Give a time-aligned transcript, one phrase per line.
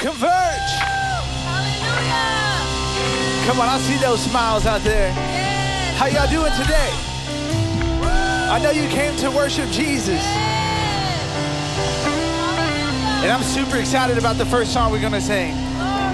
[0.00, 0.32] Converge.
[1.44, 2.40] Hallelujah.
[3.44, 5.12] Come on, I see those smiles out there.
[5.12, 5.98] Yes.
[5.98, 6.90] How y'all doing today?
[8.00, 8.08] Woo.
[8.08, 10.24] I know you came to worship Jesus.
[10.24, 10.40] Yes.
[13.24, 15.52] And I'm super excited about the first song we're going to sing.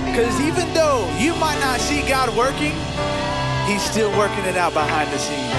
[0.04, 2.74] Because even though you might not see God working,
[3.70, 5.54] He's still working it out behind the scenes.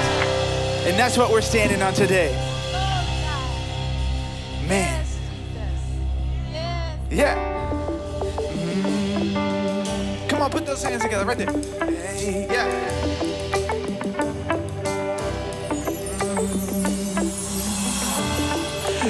[0.86, 2.36] And that's what we're standing on today.
[4.68, 5.06] Man.
[7.10, 7.47] Yeah
[10.48, 11.52] on, put those hands together right there.
[12.14, 12.68] Hey, yeah.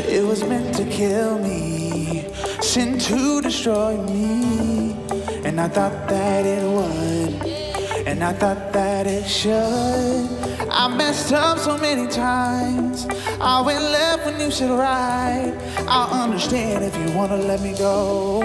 [0.08, 2.28] It was meant to kill me,
[2.62, 4.96] sent to destroy me.
[5.44, 10.28] And I thought that it would, and I thought that it should.
[10.70, 13.08] I messed up so many times.
[13.40, 15.54] I went left when you should right.
[15.88, 18.42] I understand if you wanna let me go,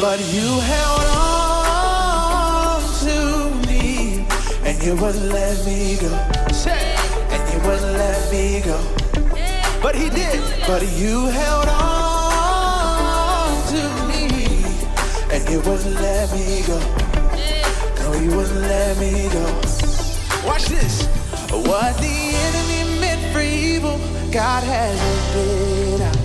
[0.00, 1.31] but you held on.
[4.82, 6.12] And you wouldn't let me go.
[6.12, 8.76] And you wouldn't let me go.
[9.80, 10.42] But he did.
[10.66, 14.26] But you held on to me.
[15.30, 16.80] And you wouldn't let me go.
[18.00, 19.44] No, you wouldn't let me go.
[20.44, 21.06] Watch this.
[21.52, 23.98] What the enemy meant for evil,
[24.32, 26.21] God has it been out.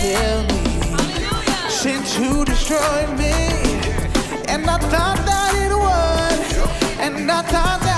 [0.00, 0.60] kill me.
[0.96, 1.70] Hallelujah.
[1.70, 3.34] Since you destroyed me,
[4.48, 6.40] and I thought that it would,
[7.04, 7.89] and I thought that.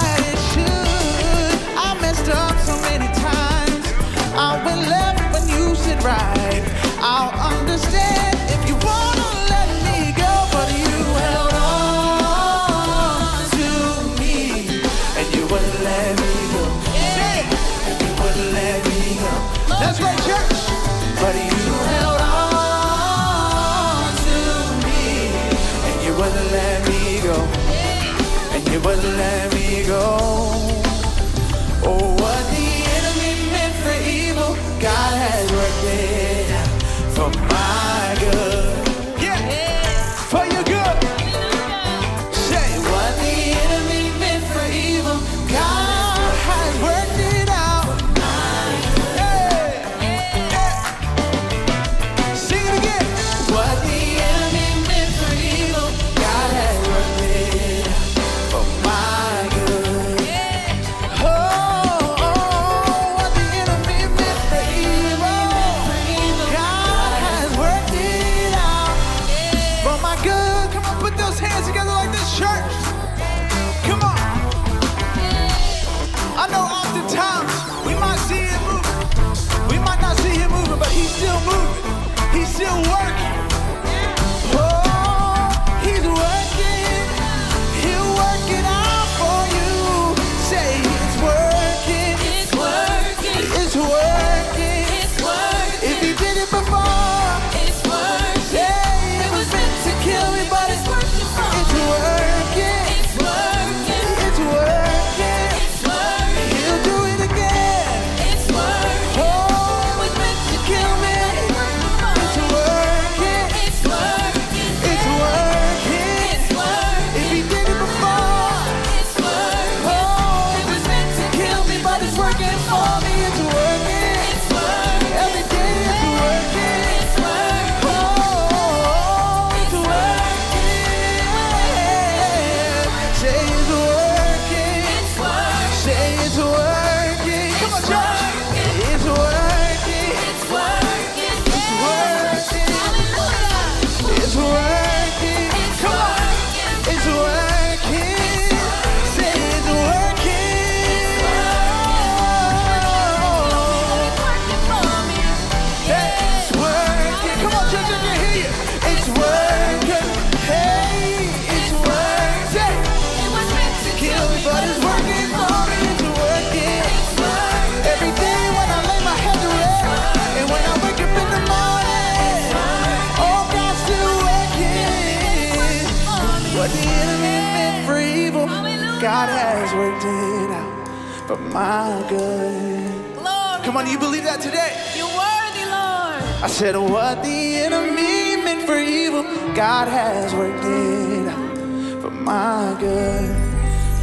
[181.53, 183.15] My good.
[183.15, 183.65] Glory.
[183.65, 184.73] Come on, you believe that today?
[184.97, 186.23] You're worthy, Lord.
[186.43, 189.23] I said, what the enemy meant for evil,
[189.55, 193.29] God has worked it out for my good.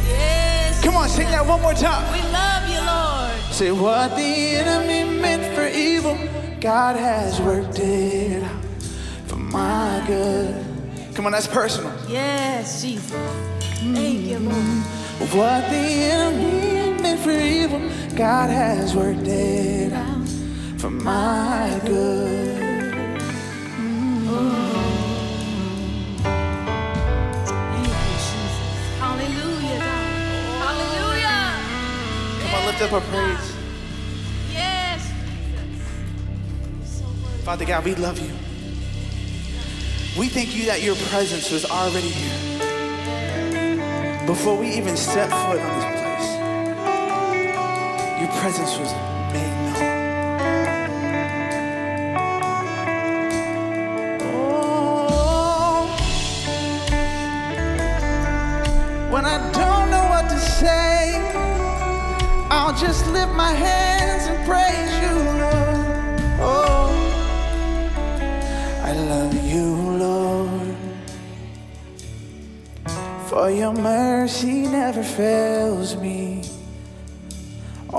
[0.06, 0.82] Yes.
[0.84, 2.12] Come on, sing that one more time.
[2.12, 3.52] We love you, Lord.
[3.52, 6.16] Say what the enemy meant for evil,
[6.60, 8.64] God has worked it out
[9.26, 10.64] for my good.
[11.14, 11.92] Come on, that's personal.
[12.08, 13.10] Yes, Jesus.
[13.80, 14.56] Thank you, Lord.
[15.32, 17.80] What the enemy meant for evil,
[18.16, 20.28] God has worked it out
[20.78, 22.58] for my good.
[27.70, 28.54] Thank you, Jesus.
[28.98, 30.60] Hallelujah, God.
[30.64, 31.40] Hallelujah.
[32.42, 33.52] Come on, lift up our praise.
[34.52, 35.92] Yes, Jesus.
[36.78, 37.42] You're so worthy.
[37.44, 38.32] Father God, we love you.
[40.18, 42.36] We thank you that your presence was already here.
[44.26, 45.99] Before we even set foot on this place,
[48.20, 48.92] your presence was
[49.32, 49.98] made known.
[54.20, 55.86] Oh,
[59.10, 61.18] when I don't know what to say,
[62.50, 65.86] I'll just lift my hands and praise you, Lord.
[66.42, 66.90] Oh,
[68.82, 69.66] I love you,
[70.04, 70.76] Lord.
[73.30, 76.29] For your mercy never fails me.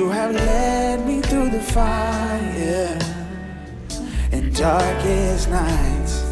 [0.00, 2.98] You have led me through the fire
[4.32, 6.24] and darkest nights.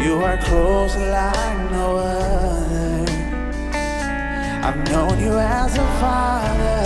[0.00, 3.04] You are close like no other.
[4.66, 6.84] I've known you as a father.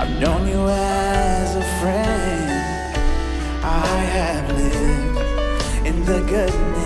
[0.00, 2.50] I've known you as a friend.
[3.62, 3.86] I
[4.18, 6.81] have lived in the goodness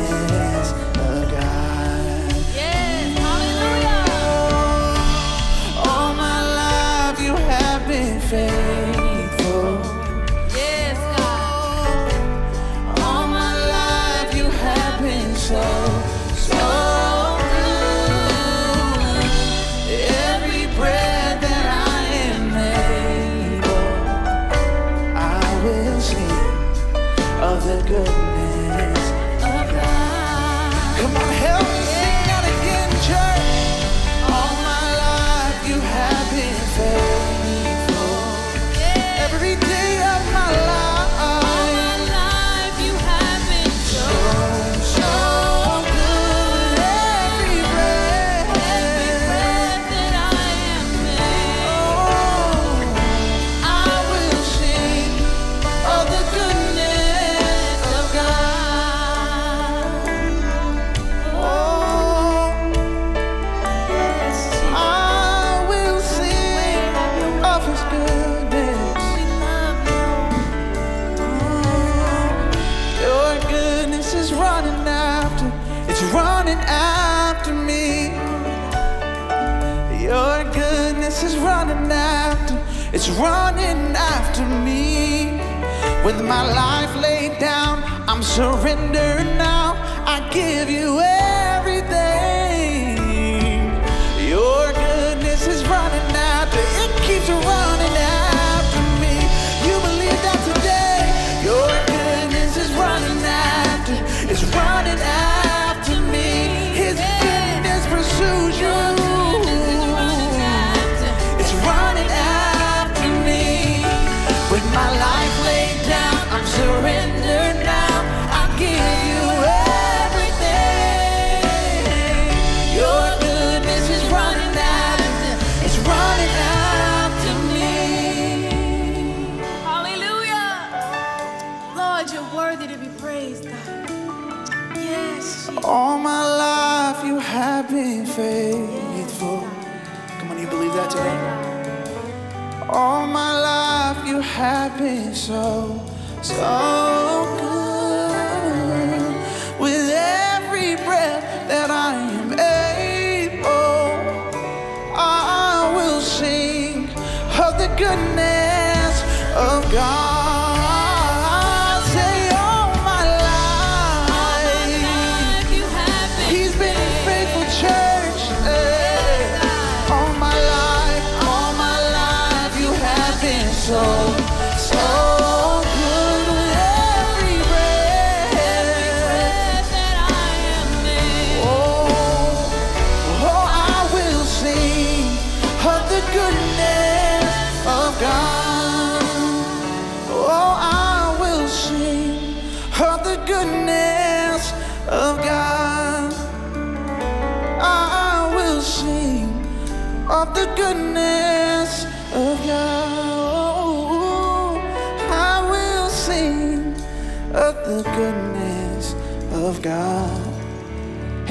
[86.27, 89.56] my life laid down, I'm surrendered now.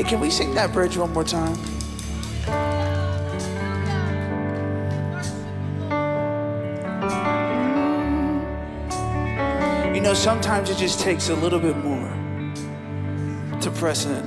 [0.07, 1.57] Can we sing that bridge one more time?
[9.95, 12.09] You know, sometimes it just takes a little bit more
[13.61, 14.23] to press in.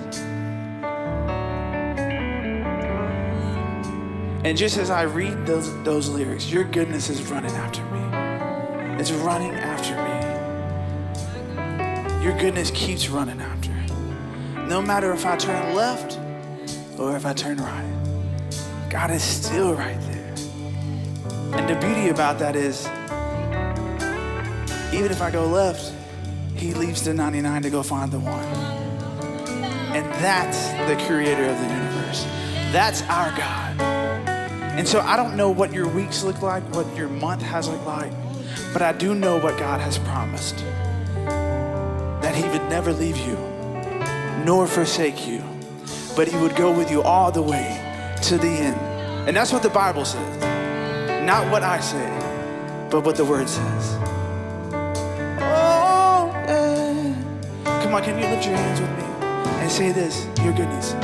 [4.44, 8.00] And just as I read those, those lyrics, your goodness is running after me.
[9.00, 10.08] It's running after me.
[12.24, 13.67] Your goodness keeps running after.
[14.68, 16.18] No matter if I turn left
[16.98, 20.34] or if I turn right, God is still right there.
[21.58, 22.86] And the beauty about that is,
[24.94, 25.94] even if I go left,
[26.54, 28.44] He leaves the 99 to go find the one.
[29.96, 32.24] And that's the creator of the universe.
[32.70, 33.80] That's our God.
[33.80, 37.86] And so I don't know what your weeks look like, what your month has looked
[37.86, 38.12] like,
[38.74, 40.58] but I do know what God has promised
[42.20, 43.47] that He would never leave you
[44.48, 45.44] nor forsake you,
[46.16, 47.68] but He would go with you all the way
[48.22, 48.80] to the end.
[49.28, 51.22] And that's what the Bible says.
[51.22, 52.08] Not what I say,
[52.90, 53.84] but what the Word says.
[55.42, 57.14] Oh, yeah.
[57.82, 59.04] Come on, can you lift your hands with me
[59.60, 60.26] and say this?
[60.42, 60.94] Your goodness.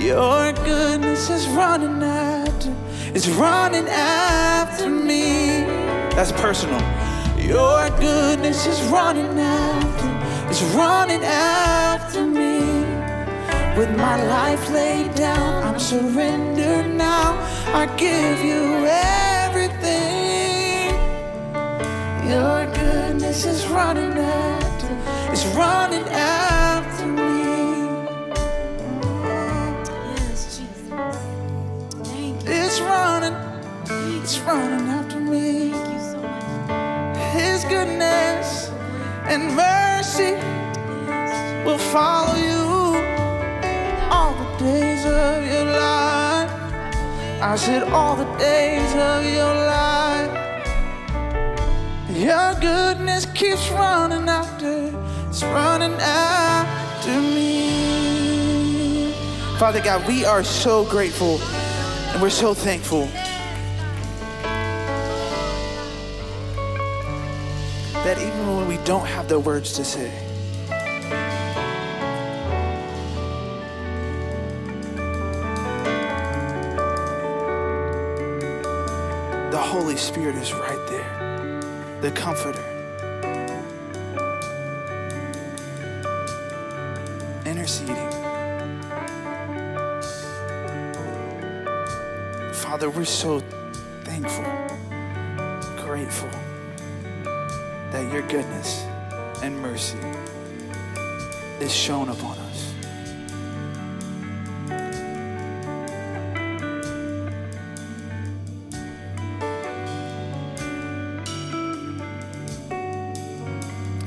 [0.00, 2.72] Your goodness is running after,
[3.16, 5.64] it's running after me.
[6.14, 6.80] That's personal.
[7.36, 11.85] Your goodness is running after, it's running after.
[13.76, 17.36] With my life laid down, I'm surrendered now.
[17.74, 18.86] I give you
[19.44, 20.94] everything.
[22.26, 24.88] Your goodness is running after,
[25.30, 27.84] it's running after me.
[30.08, 30.90] Yes, Jesus.
[32.08, 32.50] Thank you.
[32.50, 33.36] It's running,
[34.22, 35.72] it's running after me.
[35.72, 37.18] Thank you so much.
[37.34, 38.70] His goodness
[39.28, 40.32] and mercy
[41.66, 42.55] will follow you
[44.58, 46.50] days of your life.
[47.42, 50.32] I said, all the days of your life.
[52.16, 54.90] Your goodness keeps running after,
[55.28, 59.12] it's running after me.
[59.58, 61.38] Father God, we are so grateful
[62.12, 63.08] and we're so thankful
[68.04, 70.10] that even when we don't have the words to say,
[79.78, 81.60] Holy Spirit is right there,
[82.00, 82.64] the Comforter,
[87.44, 88.10] interceding.
[92.54, 93.40] Father, we're so
[94.04, 94.44] thankful,
[95.84, 96.30] grateful
[97.92, 98.82] that your goodness
[99.42, 99.98] and mercy
[101.60, 102.45] is shown upon us.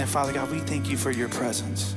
[0.10, 1.94] Father God, we thank you for your presence.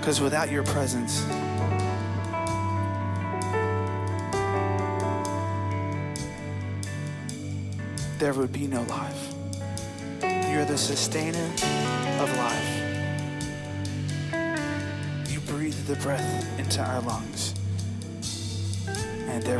[0.00, 1.20] Because without your presence,
[8.18, 9.34] there would be no life.
[10.22, 11.50] You're the sustainer
[12.22, 12.80] of life.
[15.30, 17.52] You breathe the breath into our lungs.
[19.28, 19.58] And there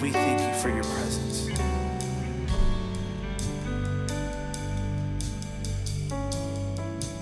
[0.00, 1.48] We thank you for your presence.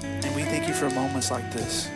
[0.03, 1.89] And we thank you for moments like this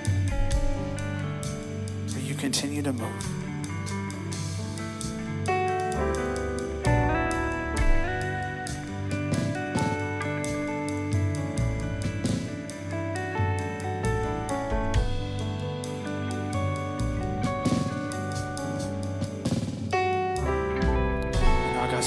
[2.12, 3.41] where you continue to move.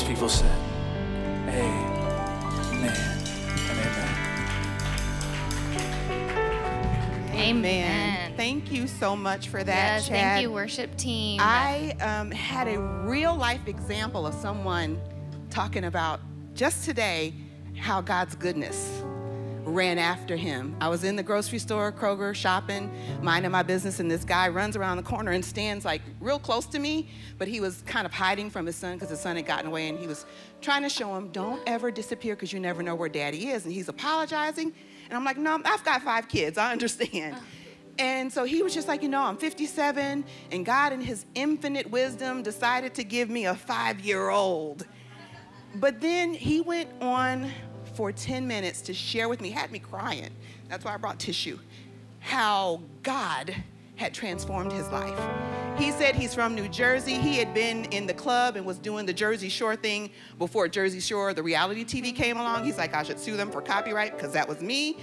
[0.03, 0.57] People said,
[1.47, 3.17] Amen
[3.69, 4.15] and amen.
[7.33, 8.33] Amen.
[8.35, 10.17] Thank you so much for that, yes, Chad.
[10.17, 11.39] thank you, worship team.
[11.41, 14.99] I um, had a real life example of someone
[15.49, 16.19] talking about
[16.53, 17.33] just today
[17.77, 19.03] how God's goodness
[19.65, 20.75] ran after him.
[20.79, 22.91] I was in the grocery store, Kroger, shopping,
[23.21, 26.65] minding my business, and this guy runs around the corner and stands like real close
[26.67, 29.45] to me, but he was kind of hiding from his son because his son had
[29.45, 30.25] gotten away, and he was
[30.61, 33.65] trying to show him, don't ever disappear because you never know where daddy is.
[33.65, 34.73] And he's apologizing.
[35.05, 36.57] And I'm like, no, I've got five kids.
[36.57, 37.37] I understand.
[37.97, 41.89] And so he was just like, you know, I'm 57, and God, in his infinite
[41.89, 44.85] wisdom, decided to give me a five year old.
[45.75, 47.49] But then he went on
[47.95, 50.31] for 10 minutes to share with me, had me crying.
[50.67, 51.59] That's why I brought tissue.
[52.19, 53.55] How God
[53.95, 55.17] had transformed his life.
[55.77, 57.15] He said he's from New Jersey.
[57.15, 60.99] He had been in the club and was doing the Jersey Shore thing before Jersey
[60.99, 62.63] Shore, the reality TV came along.
[62.63, 64.97] He's like, I should sue them for copyright because that was me.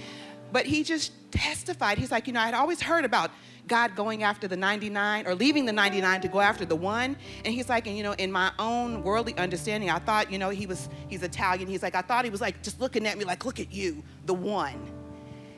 [0.53, 1.97] But he just testified.
[1.97, 3.31] He's like, you know, I'd always heard about
[3.67, 7.17] God going after the 99 or leaving the 99 to go after the one.
[7.43, 10.51] And he's like, and you know, in my own worldly understanding, I thought, you know,
[10.51, 11.67] he was, he's Italian.
[11.67, 14.03] He's like, I thought he was like just looking at me like, look at you,
[14.27, 14.79] the one.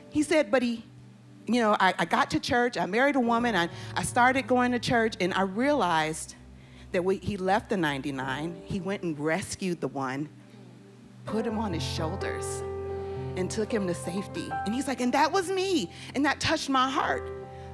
[0.08, 0.82] He said, but he,
[1.46, 4.72] you know, I, I got to church, I married a woman, I, I started going
[4.72, 6.36] to church, and I realized
[6.92, 10.30] that we, he left the 99, he went and rescued the one,
[11.26, 12.62] put him on his shoulders
[13.36, 14.48] and took him to safety.
[14.64, 15.90] And he's like, and that was me.
[16.14, 17.30] And that touched my heart.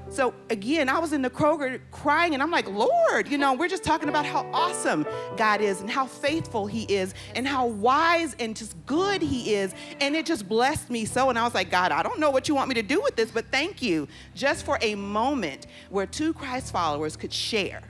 [0.09, 3.69] So again, I was in the Kroger crying, and I'm like, Lord, you know, we're
[3.69, 5.07] just talking about how awesome
[5.39, 9.75] God is and how faithful He is and how wise and just good He is.
[10.01, 11.31] And it just blessed me so.
[11.31, 13.17] And I was like, God, I don't know what you want me to do with
[13.17, 17.83] this, but thank you just for a moment where two Christ followers could share.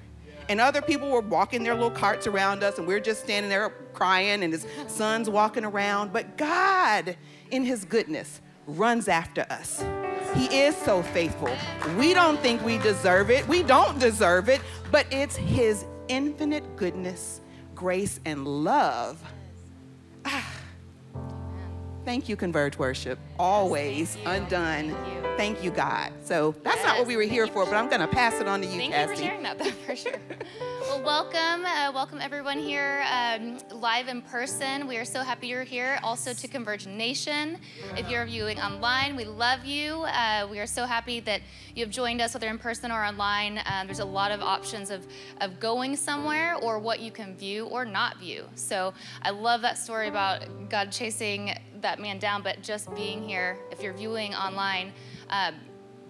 [0.49, 3.49] And other people were walking their little carts around us, and we are just standing
[3.49, 6.13] there crying, and his son's walking around.
[6.13, 7.17] But God,
[7.53, 9.85] in His goodness, runs after us.
[10.35, 11.55] He is so faithful.
[11.97, 13.47] We don't think we deserve it.
[13.47, 14.61] We don't deserve it,
[14.91, 17.41] but it's His infinite goodness,
[17.75, 19.23] grace, and love.
[20.25, 20.62] Ah.
[22.05, 23.19] Thank you, Converge Worship.
[23.39, 24.91] Always Yes, thank undone.
[24.91, 25.37] Thank you.
[25.37, 26.13] Thank you, God.
[26.25, 28.47] So that's not what we were here for, for but I'm going to pass it
[28.49, 29.13] on to you, Thank Cassie.
[29.13, 30.13] you for sharing that, though, for sure.
[30.83, 34.87] well, welcome, uh, welcome everyone here um, live in person.
[34.87, 36.01] We are so happy you're here.
[36.03, 37.59] Also to Converge Nation.
[37.97, 40.03] If you're viewing online, we love you.
[40.03, 41.41] Uh, we are so happy that
[41.75, 43.61] you have joined us, whether in person or online.
[43.65, 45.07] Um, there's a lot of options of,
[45.41, 48.45] of going somewhere or what you can view or not view.
[48.57, 53.59] So I love that story about God chasing that man down, but just being here.
[53.71, 54.93] If you're viewing online,
[55.31, 55.55] um,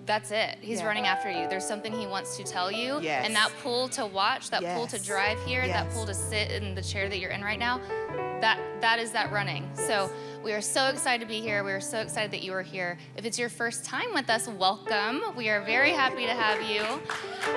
[0.05, 0.59] that's it.
[0.61, 0.87] He's Yeah.
[0.87, 1.49] running after you.
[1.49, 3.01] There's something he wants to tell you.
[3.01, 3.25] Yes.
[3.25, 5.95] And that pull to watch, that pull to drive here, that Yes.
[5.95, 7.79] pull to sit in the chair that you're in right now,
[8.41, 9.71] that that is that running.
[9.75, 10.11] So
[10.43, 11.63] we are so excited to be here.
[11.63, 12.99] We are so excited that you are here.
[13.17, 15.23] If it's your first time with us, welcome.
[15.37, 16.83] We are very happy to have you.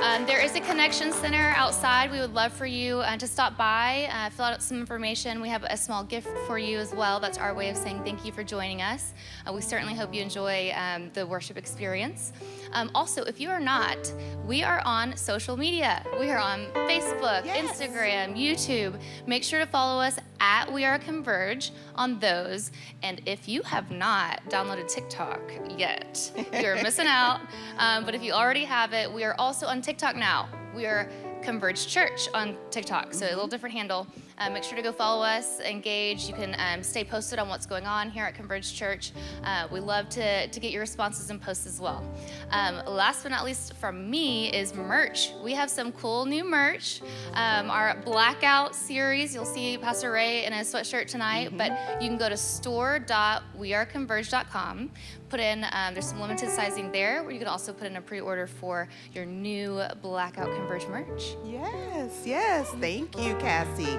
[0.04, 2.12] Um, there is a connection center outside.
[2.12, 5.42] We would love for you uh, to stop by, uh, fill out some information.
[5.42, 7.20] We have a small gift for you as well.
[7.20, 9.14] That's our way of saying thank you for joining us.
[9.48, 12.34] Uh, we certainly hope you enjoy um, the worship experience.
[12.74, 13.98] Um, also, if you are not,
[14.46, 16.06] we are on social media.
[16.20, 17.80] We are on Facebook, Yes.
[17.80, 19.00] Instagram, YouTube.
[19.26, 22.72] Make sure to follow us at We Are Converge on those.
[23.04, 25.42] And if you have not downloaded TikTok
[25.78, 27.42] yet, you're missing out.
[27.78, 30.48] Um, but if you already have it, we are also on TikTok now.
[30.74, 31.10] We are
[31.42, 34.08] Converge Church on TikTok, so a little different handle.
[34.38, 36.28] Uh, make sure to go follow us, engage.
[36.28, 39.14] You can um, stay posted on what's going on here at Converge Church.
[39.44, 42.04] Uh, we love to, to get your responses and posts as well.
[42.52, 45.32] Um, last but not least, from me is merch.
[45.42, 47.00] We have some cool new merch.
[47.34, 51.72] Um, our blackout series, you'll see Pastor Ray in a sweatshirt tonight, but
[52.02, 54.92] you can go to store.weareconverge.com.
[55.30, 58.02] Put in, um, there's some limited sizing there, where you can also put in a
[58.02, 61.36] pre order for your new blackout Converge merch.
[61.46, 62.70] Yes, yes.
[62.80, 63.98] Thank you, Cassie.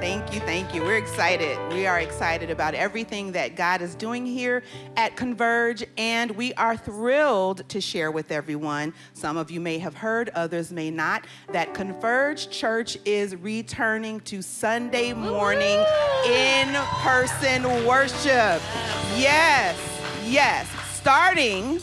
[0.00, 0.82] Thank you, thank you.
[0.82, 1.58] We're excited.
[1.72, 4.62] We are excited about everything that God is doing here
[4.96, 8.94] at Converge, and we are thrilled to share with everyone.
[9.14, 14.42] Some of you may have heard, others may not, that Converge Church is returning to
[14.42, 15.84] Sunday morning
[16.26, 18.62] in person worship.
[19.16, 19.76] Yes,
[20.24, 20.68] yes.
[20.92, 21.80] Starting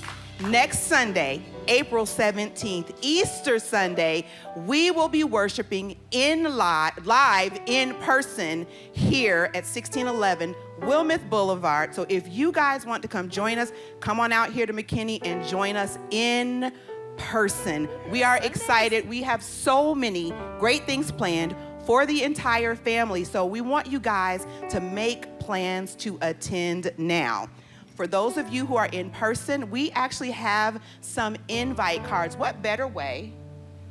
[0.49, 8.67] next Sunday, April 17th, Easter Sunday, we will be worshiping in live, live in person
[8.91, 11.95] here at 1611 Wilmouth Boulevard.
[11.95, 15.25] So if you guys want to come join us, come on out here to McKinney
[15.25, 16.71] and join us in
[17.17, 17.87] person.
[18.09, 19.07] We are excited.
[19.07, 23.23] We have so many great things planned for the entire family.
[23.23, 27.49] So we want you guys to make plans to attend now.
[27.95, 32.35] For those of you who are in person, we actually have some invite cards.
[32.35, 33.33] What better way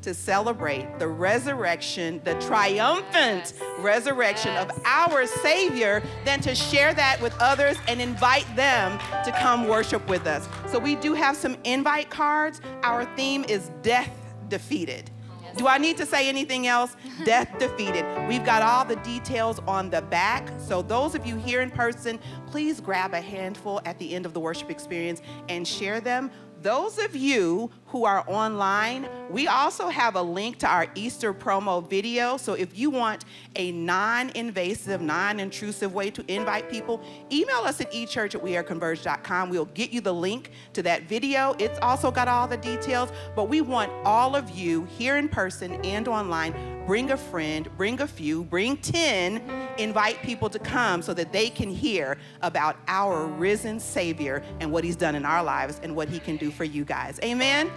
[0.03, 3.63] to celebrate the resurrection, the triumphant Yes.
[3.79, 4.71] resurrection Yes.
[4.71, 10.05] of our Savior than to share that with others and invite them to come worship
[10.09, 10.49] with us.
[10.67, 12.61] So we do have some invite cards.
[12.83, 14.11] Our theme is death
[14.49, 15.09] defeated.
[15.57, 16.97] Do I need to say anything else?
[17.25, 18.05] Death defeated.
[18.29, 20.49] We've got all the details on the back.
[20.59, 24.35] So, those of you here in person, please grab a handful at the end of
[24.35, 26.31] the worship experience and share them.
[26.63, 31.87] Those of you who are online, we also have a link to our Easter promo
[31.89, 32.39] video.
[32.39, 37.83] So if you want a non invasive, non intrusive way to invite people, email us
[37.83, 39.51] at echurch at weareconverge.com.
[39.51, 41.55] We'll get you the link to that video.
[41.59, 45.75] It's also got all the details, but we want all of you here in person
[45.85, 46.55] and online.
[46.87, 49.41] Bring a friend, bring a few, bring 10,
[49.79, 54.83] invite people to come so that they can hear about our risen Savior and what
[54.83, 57.21] He's done in our lives and what He can do for you guys.
[57.23, 57.71] Amen.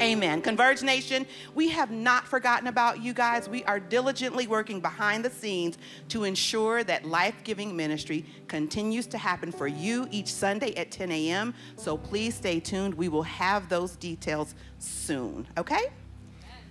[0.00, 0.40] Amen.
[0.40, 3.50] Converge Nation, we have not forgotten about you guys.
[3.50, 5.76] We are diligently working behind the scenes
[6.08, 11.12] to ensure that life giving ministry continues to happen for you each Sunday at 10
[11.12, 11.54] a.m.
[11.76, 12.94] So please stay tuned.
[12.94, 15.46] We will have those details soon.
[15.58, 15.88] Okay?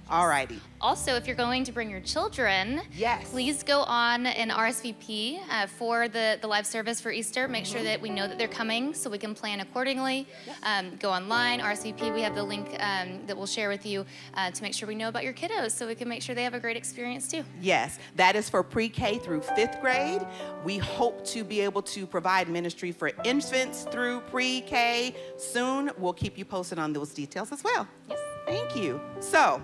[0.10, 0.60] All righty.
[0.82, 3.30] Also, if you're going to bring your children, Yes.
[3.30, 7.48] please go on and RSVP uh, for the, the live service for Easter.
[7.48, 10.26] Make sure that we know that they're coming so we can plan accordingly.
[10.64, 12.14] Um, go online, RSVP.
[12.16, 14.96] We have the link um, that we'll share with you uh, to make sure we
[14.96, 17.44] know about your kiddos so we can make sure they have a great experience too.
[17.62, 20.26] Yes, that is for pre K through fifth grade.
[20.64, 25.92] We hope to be able to provide ministry for infants through pre K soon.
[26.00, 27.88] We'll keep you posted on those details as well.
[28.10, 28.18] Yes.
[28.48, 29.00] Thank you.
[29.20, 29.62] So,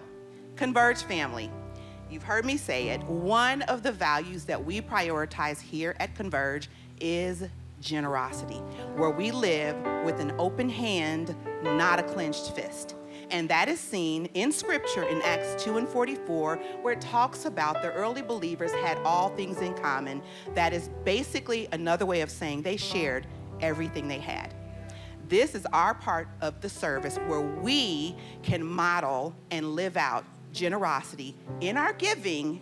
[0.56, 1.52] Converge family,
[2.10, 3.04] you've heard me say it.
[3.04, 6.70] One of the values that we prioritize here at Converge
[7.02, 7.44] is
[7.82, 8.60] generosity,
[8.96, 12.96] where we live with an open hand, not a clenched fist.
[13.32, 17.82] And that is seen in scripture in Acts 2 and 44, where it talks about
[17.82, 20.22] the early believers had all things in common.
[20.54, 23.28] That is basically another way of saying they shared
[23.60, 24.54] everything they had.
[25.28, 30.24] This is our part of the service where we can model and live out
[30.56, 32.62] generosity in our giving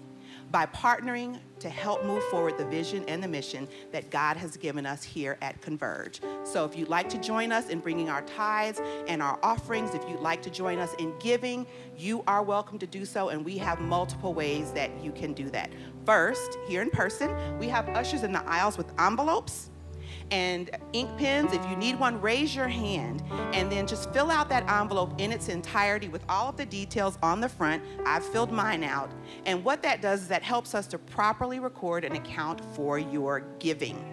[0.54, 4.86] by partnering to help move forward the vision and the mission that God has given
[4.86, 6.22] us here at Converge.
[6.44, 10.08] So if you'd like to join us in bringing our tithes and our offerings, if
[10.08, 11.66] you'd like to join us in giving,
[11.98, 15.50] you are welcome to do so, and we have multiple ways that you can do
[15.50, 15.72] that.
[16.06, 19.72] First, here in person, we have ushers in the aisles with envelopes
[20.34, 21.54] and ink pens.
[21.54, 23.22] If you need one, raise your hand
[23.54, 27.20] and then just fill out that envelope in its entirety with all of the details
[27.22, 27.84] on the front.
[28.04, 29.12] I've filled mine out.
[29.46, 33.42] And what that does is that helps us to properly record and account for your
[33.60, 34.04] giving.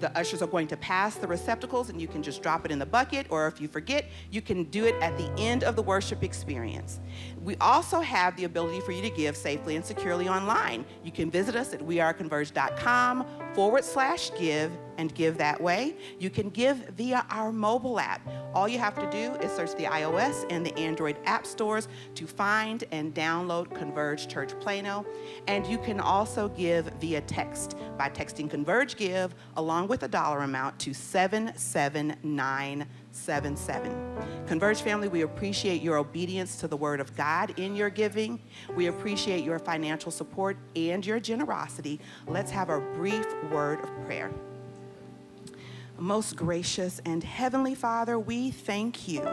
[0.00, 2.80] The ushers are going to pass the receptacles and you can just drop it in
[2.80, 5.82] the bucket, or if you forget, you can do it at the end of the
[5.82, 6.98] worship experience.
[7.42, 10.84] We also have the ability for you to give safely and securely online.
[11.02, 15.96] You can visit us at weareconverge.com forward slash give and give that way.
[16.18, 18.20] You can give via our mobile app.
[18.52, 22.26] All you have to do is search the iOS and the Android app stores to
[22.26, 25.06] find and download Converge Church Plano.
[25.46, 30.40] And you can also give via text by texting Converge Give along with a dollar
[30.40, 30.92] amount to
[33.18, 34.46] 77977.
[34.46, 38.40] Converge family, we appreciate your obedience to the word of God in your giving.
[38.74, 42.00] We appreciate your financial support and your generosity.
[42.26, 44.30] Let's have a brief word of prayer.
[45.98, 49.28] Most gracious and heavenly Father, we thank you.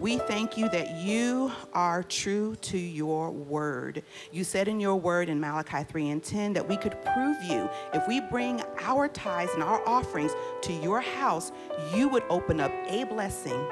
[0.00, 4.02] We thank you that you are true to your word.
[4.32, 7.68] You said in your word in Malachi 3 and 10 that we could prove you
[7.92, 11.52] if we bring our tithes and our offerings to your house,
[11.94, 13.66] you would open up a blessing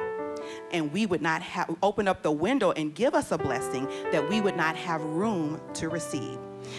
[0.70, 4.28] and we would not have open up the window and give us a blessing that
[4.28, 6.38] we would not have room to receive.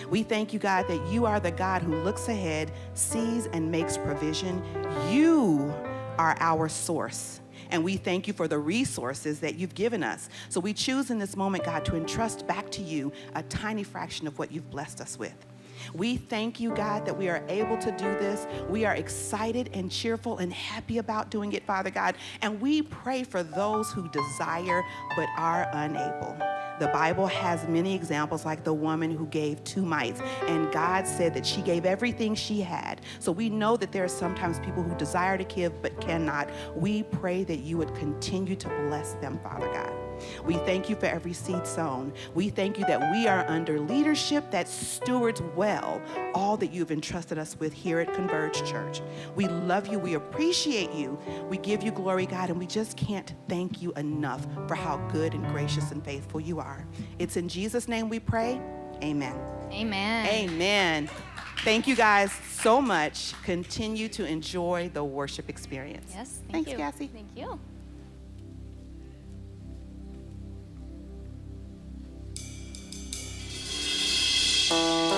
[0.10, 3.98] We thank you, God, that you are the God who looks ahead, sees, and makes
[3.98, 4.64] provision.
[5.10, 5.74] You
[6.18, 7.42] are our source.
[7.72, 10.30] And we thank you for the resources that you've given us.
[10.50, 14.28] So we choose in this moment, God, to entrust back to you a tiny fraction
[14.28, 15.46] of what you've blessed us with.
[15.94, 18.48] We thank you, God, that we are able to do this.
[18.70, 22.16] We are excited and cheerful and happy about doing it, Father God.
[22.42, 24.84] And we pray for those who desire
[25.16, 26.38] but are unable.
[26.80, 31.34] The Bible has many examples, like the woman who gave two mites, and God said
[31.34, 33.02] that she gave everything she had.
[33.20, 36.50] So we know that there are sometimes people who desire to give but cannot.
[36.78, 40.09] We pray that you would continue to bless them, Father God.
[40.46, 42.14] We thank you for every seed sown.
[42.34, 46.02] We thank you that we are under leadership that stewards well
[46.34, 49.02] all that you've entrusted us with here at Converge Church.
[49.36, 50.00] We love you.
[50.00, 51.18] We appreciate you.
[51.50, 55.34] We give you glory, God, and we just can't thank you enough for how good
[55.34, 56.86] and gracious and faithful you are.
[57.18, 58.62] It's in Jesus' name we pray.
[59.04, 59.36] Amen.
[59.72, 60.26] Amen.
[60.26, 61.10] Amen.
[61.64, 63.34] Thank you guys so much.
[63.44, 66.14] Continue to enjoy the worship experience.
[66.16, 66.78] Yes, thank Thanks, you.
[66.78, 67.08] Cassie.
[67.08, 67.60] Thank you.
[74.70, 75.09] The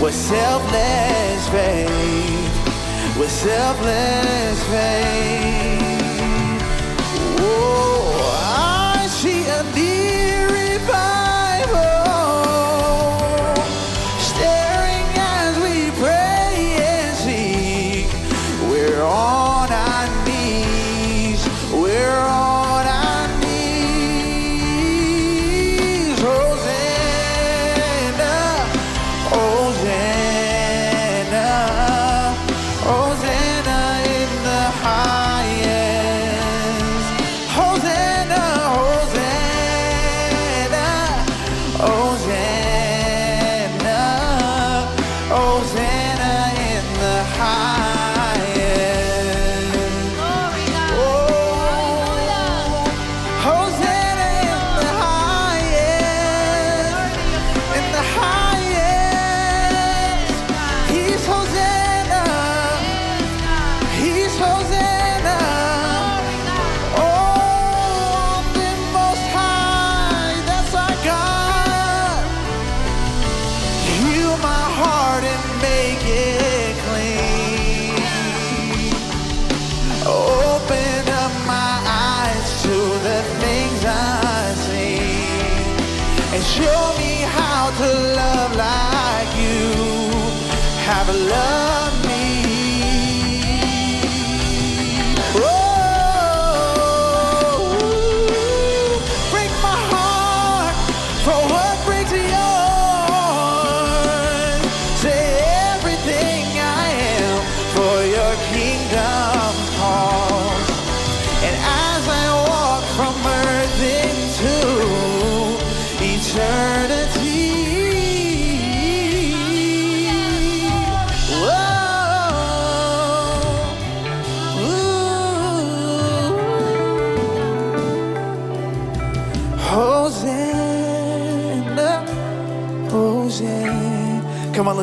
[0.00, 5.69] with selfless faith, with selfless faith.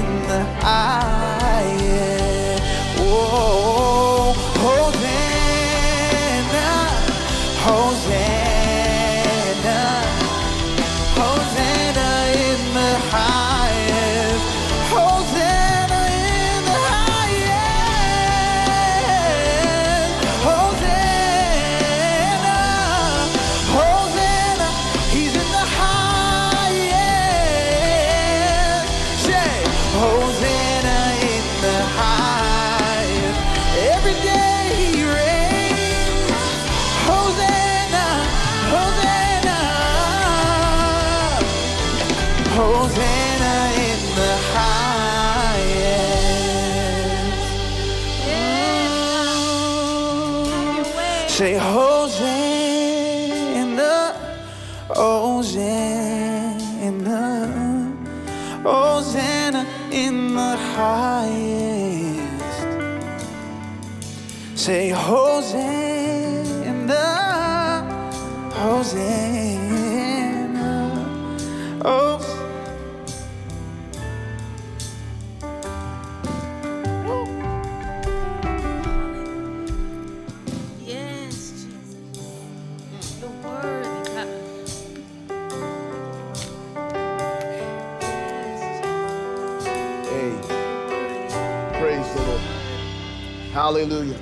[93.83, 94.18] Hallelujah.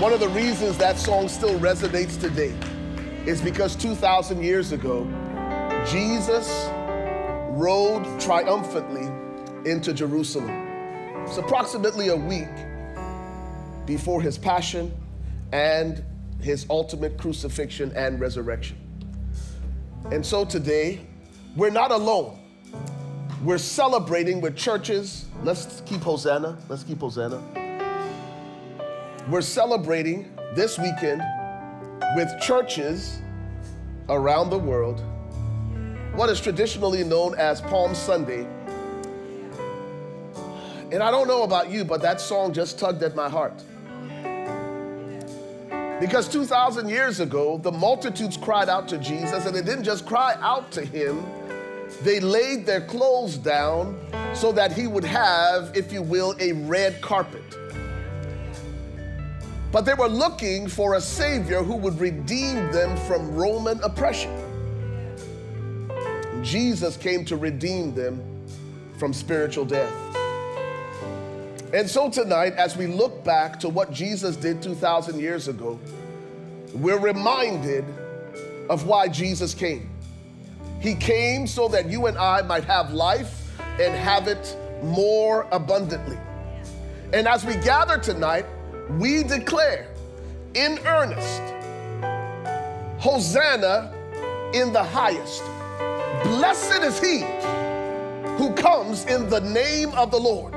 [0.00, 2.54] One of the reasons that song still resonates today
[3.24, 5.08] is because 2,000 years ago,
[5.90, 6.68] Jesus
[7.52, 9.08] rode triumphantly
[9.64, 10.50] into Jerusalem.
[11.24, 12.48] It's approximately a week
[13.86, 14.94] before his passion
[15.52, 16.04] and
[16.42, 18.76] his ultimate crucifixion and resurrection.
[20.10, 21.00] And so today,
[21.56, 22.38] we're not alone.
[23.42, 25.24] We're celebrating with churches.
[25.42, 26.58] Let's keep Hosanna.
[26.68, 27.40] Let's keep Hosanna.
[29.30, 31.22] We're celebrating this weekend
[32.14, 33.20] with churches
[34.08, 35.02] around the world
[36.14, 38.46] what is traditionally known as Palm Sunday.
[40.92, 43.62] And I don't know about you, but that song just tugged at my heart.
[46.00, 50.36] Because 2,000 years ago, the multitudes cried out to Jesus, and they didn't just cry
[50.40, 51.24] out to him,
[52.02, 53.98] they laid their clothes down
[54.34, 57.42] so that he would have, if you will, a red carpet.
[59.72, 64.34] But they were looking for a Savior who would redeem them from Roman oppression.
[66.42, 68.22] Jesus came to redeem them
[68.98, 69.92] from spiritual death.
[71.72, 75.78] And so tonight, as we look back to what Jesus did 2,000 years ago,
[76.74, 77.84] we're reminded
[78.68, 79.88] of why Jesus came.
[80.80, 86.18] He came so that you and I might have life and have it more abundantly.
[87.12, 88.46] And as we gather tonight,
[88.98, 89.88] we declare
[90.54, 91.42] in earnest
[92.98, 93.92] Hosanna
[94.54, 95.42] in the highest.
[96.24, 97.20] Blessed is he
[98.36, 100.54] who comes in the name of the Lord.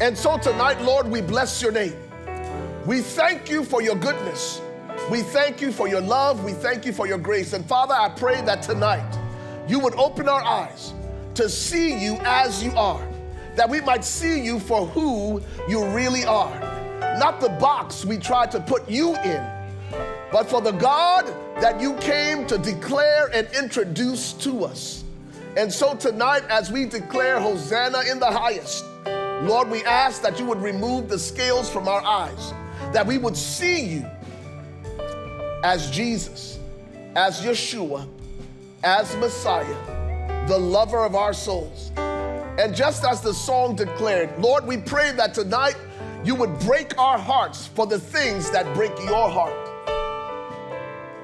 [0.00, 1.96] And so tonight, Lord, we bless your name.
[2.86, 4.60] We thank you for your goodness.
[5.10, 6.42] We thank you for your love.
[6.42, 7.52] We thank you for your grace.
[7.52, 9.06] And Father, I pray that tonight
[9.68, 10.94] you would open our eyes
[11.34, 13.06] to see you as you are,
[13.54, 16.58] that we might see you for who you really are.
[17.20, 19.48] Not the box we tried to put you in,
[20.32, 21.26] but for the God
[21.60, 25.04] that you came to declare and introduce to us.
[25.56, 28.84] And so tonight, as we declare Hosanna in the highest,
[29.46, 32.52] Lord, we ask that you would remove the scales from our eyes,
[32.92, 34.06] that we would see you
[35.62, 36.58] as Jesus,
[37.14, 38.08] as Yeshua,
[38.84, 41.90] as Messiah, the lover of our souls.
[41.96, 45.76] And just as the song declared, Lord, we pray that tonight
[46.24, 49.54] you would break our hearts for the things that break your heart.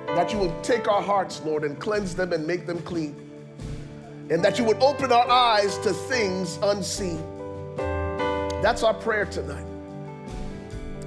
[0.08, 3.16] That you would take our hearts, Lord, and cleanse them and make them clean.
[4.30, 7.22] And that you would open our eyes to things unseen.
[8.62, 9.66] That's our prayer tonight.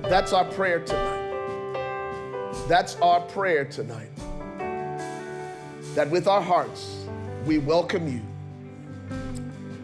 [0.02, 1.25] That's our prayer tonight.
[2.68, 4.10] That's our prayer tonight.
[5.94, 7.06] That with our hearts,
[7.46, 8.22] we welcome you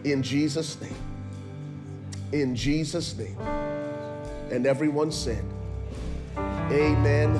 [0.04, 0.94] in Jesus' name.
[2.32, 3.38] In Jesus' name.
[4.50, 5.44] And everyone said,
[6.36, 7.36] Amen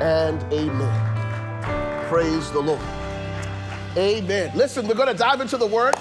[0.00, 2.08] and amen.
[2.08, 2.80] Praise the Lord.
[3.96, 4.52] Amen.
[4.54, 5.94] Listen, we're going to dive into the word.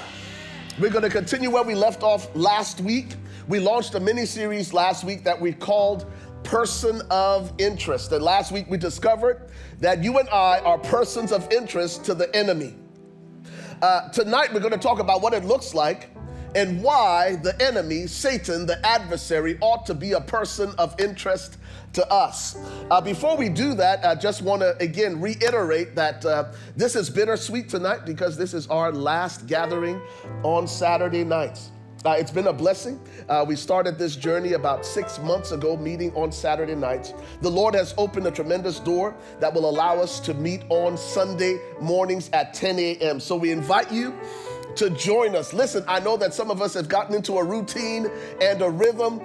[0.79, 3.15] We're going to continue where we left off last week.
[3.47, 6.05] We launched a mini series last week that we called
[6.45, 8.11] person of interest.
[8.11, 9.49] And last week we discovered
[9.81, 12.75] that you and I are persons of interest to the enemy.
[13.81, 16.09] Uh, tonight we're going to talk about what it looks like
[16.55, 21.57] and why the enemy, Satan, the adversary, ought to be a person of interest
[21.93, 22.57] to us.
[22.89, 27.09] Uh, before we do that, I just want to again reiterate that uh, this is
[27.09, 30.01] bittersweet tonight because this is our last gathering
[30.43, 31.71] on Saturday nights.
[32.05, 32.99] Uh, it's been a blessing.
[33.29, 37.15] Uh, we started this journey about six months ago, meeting on Saturday nights.
[37.41, 41.59] The Lord has opened a tremendous door that will allow us to meet on Sunday
[41.81, 43.19] mornings at 10 a.m.
[43.19, 44.13] So we invite you
[44.75, 45.51] to join us.
[45.51, 49.19] Listen, I know that some of us have gotten into a routine and a rhythm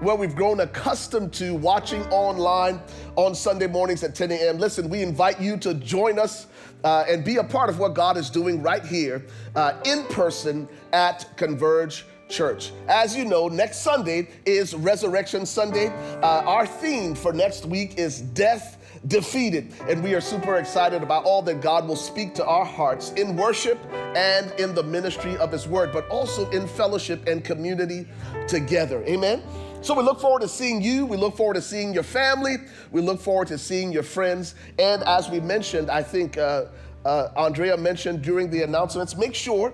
[0.00, 2.82] where we've grown accustomed to watching online
[3.14, 4.58] on Sunday mornings at 10 a.m.
[4.58, 6.48] Listen, we invite you to join us
[6.84, 9.24] uh, and be a part of what God is doing right here
[9.54, 12.72] uh, in person at Converge Church.
[12.88, 15.88] As you know, next Sunday is Resurrection Sunday.
[16.22, 19.72] Uh, our theme for next week is Death defeated.
[19.88, 23.36] And we are super excited about all that God will speak to our hearts in
[23.36, 23.78] worship
[24.16, 28.06] and in the ministry of His Word, but also in fellowship and community
[28.48, 29.04] together.
[29.04, 29.42] Amen.
[29.82, 31.06] So we look forward to seeing you.
[31.06, 32.56] We look forward to seeing your family.
[32.90, 34.56] We look forward to seeing your friends.
[34.78, 36.66] And as we mentioned, I think uh,
[37.04, 39.72] uh, Andrea mentioned during the announcements, make sure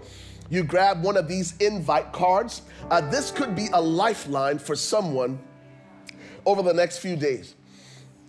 [0.52, 2.60] you grab one of these invite cards.
[2.90, 5.40] Uh, this could be a lifeline for someone
[6.44, 7.54] over the next few days.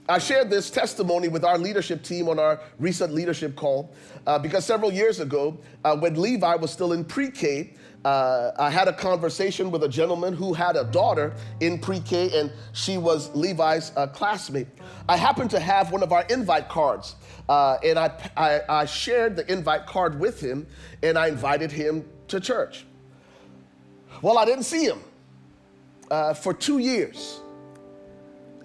[0.07, 3.93] I shared this testimony with our leadership team on our recent leadership call
[4.25, 7.73] uh, because several years ago, uh, when Levi was still in pre K,
[8.05, 12.39] uh, I had a conversation with a gentleman who had a daughter in pre K
[12.39, 14.67] and she was Levi's uh, classmate.
[15.09, 17.15] I happened to have one of our invite cards
[17.47, 20.67] uh, and I, I, I shared the invite card with him
[21.01, 22.85] and I invited him to church.
[24.21, 25.01] Well, I didn't see him
[26.09, 27.41] uh, for two years.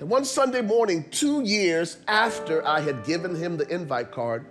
[0.00, 4.46] And one Sunday morning, two years after I had given him the invite card,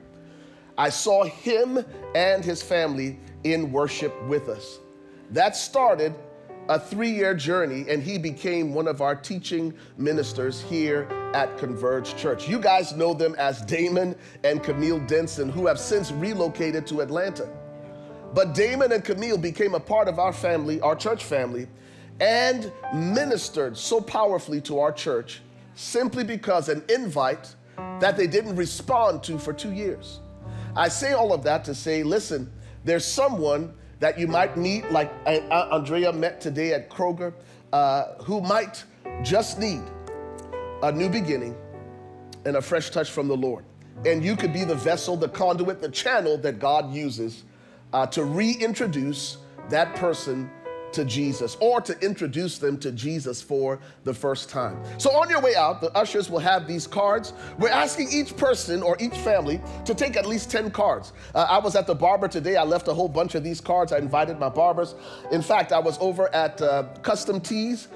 [0.77, 1.83] I saw him
[2.15, 4.79] and his family in worship with us.
[5.31, 6.13] That started
[6.69, 12.15] a three year journey, and he became one of our teaching ministers here at Converge
[12.17, 12.47] Church.
[12.47, 17.47] You guys know them as Damon and Camille Denson, who have since relocated to Atlanta.
[18.37, 21.67] But Damon and Camille became a part of our family, our church family,
[22.19, 25.41] and ministered so powerfully to our church
[25.73, 27.55] simply because an invite
[27.99, 30.19] that they didn't respond to for two years.
[30.75, 32.51] I say all of that to say, listen,
[32.85, 37.33] there's someone that you might meet, like Andrea met today at Kroger,
[37.73, 38.83] uh, who might
[39.23, 39.81] just need
[40.83, 41.57] a new beginning
[42.45, 43.65] and a fresh touch from the Lord.
[44.05, 47.43] And you could be the vessel, the conduit, the channel that God uses
[47.97, 49.37] uh, to reintroduce
[49.69, 50.51] that person
[50.91, 54.79] to Jesus or to introduce them to Jesus for the first time.
[54.99, 57.33] So, on your way out, the ushers will have these cards.
[57.57, 61.11] We're asking each person or each family to take at least 10 cards.
[61.33, 62.55] Uh, I was at the barber today.
[62.55, 63.91] I left a whole bunch of these cards.
[63.91, 64.93] I invited my barbers.
[65.31, 67.87] In fact, I was over at uh, Custom Tees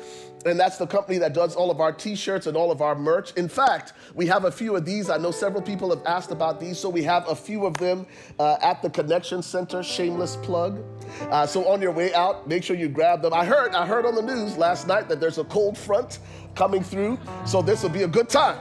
[0.45, 3.33] and that's the company that does all of our t-shirts and all of our merch.
[3.33, 5.09] In fact, we have a few of these.
[5.09, 8.05] I know several people have asked about these, so we have a few of them
[8.39, 9.83] uh, at the Connection Center.
[9.83, 10.83] Shameless plug.
[11.29, 13.33] Uh, so on your way out, make sure you grab them.
[13.33, 16.19] I heard, I heard on the news last night that there's a cold front
[16.55, 18.57] coming through, so this will be a good time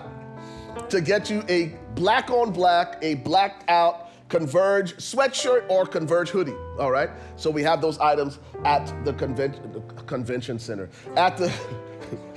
[0.88, 6.54] to get you a black on black, a blacked out Converge sweatshirt or Converge hoodie.
[6.78, 7.10] All right.
[7.36, 11.52] So we have those items at the convention, the convention center, at the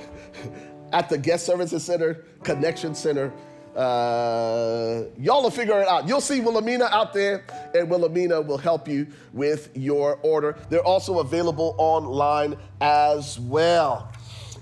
[0.92, 3.32] at the guest services center, connection center.
[3.76, 6.06] Uh, y'all will figure it out.
[6.06, 10.56] You'll see Wilhelmina out there, and Wilhelmina will help you with your order.
[10.70, 14.12] They're also available online as well.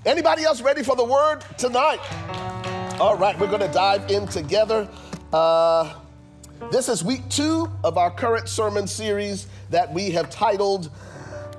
[0.05, 1.99] Anybody else ready for the word tonight?
[2.99, 4.89] All right, we're going to dive in together.
[5.31, 5.93] Uh,
[6.71, 10.89] this is week two of our current sermon series that we have titled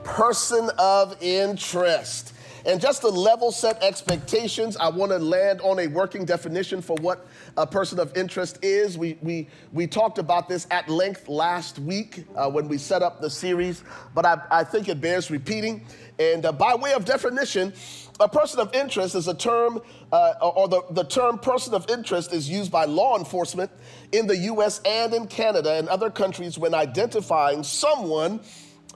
[0.02, 2.33] Person of Interest.
[2.66, 6.96] And just to level set expectations, I want to land on a working definition for
[6.96, 7.26] what
[7.58, 8.96] a person of interest is.
[8.96, 13.20] We, we, we talked about this at length last week uh, when we set up
[13.20, 13.84] the series,
[14.14, 15.84] but I, I think it bears repeating.
[16.18, 17.74] And uh, by way of definition,
[18.18, 22.32] a person of interest is a term, uh, or the, the term person of interest
[22.32, 23.70] is used by law enforcement
[24.12, 28.40] in the US and in Canada and other countries when identifying someone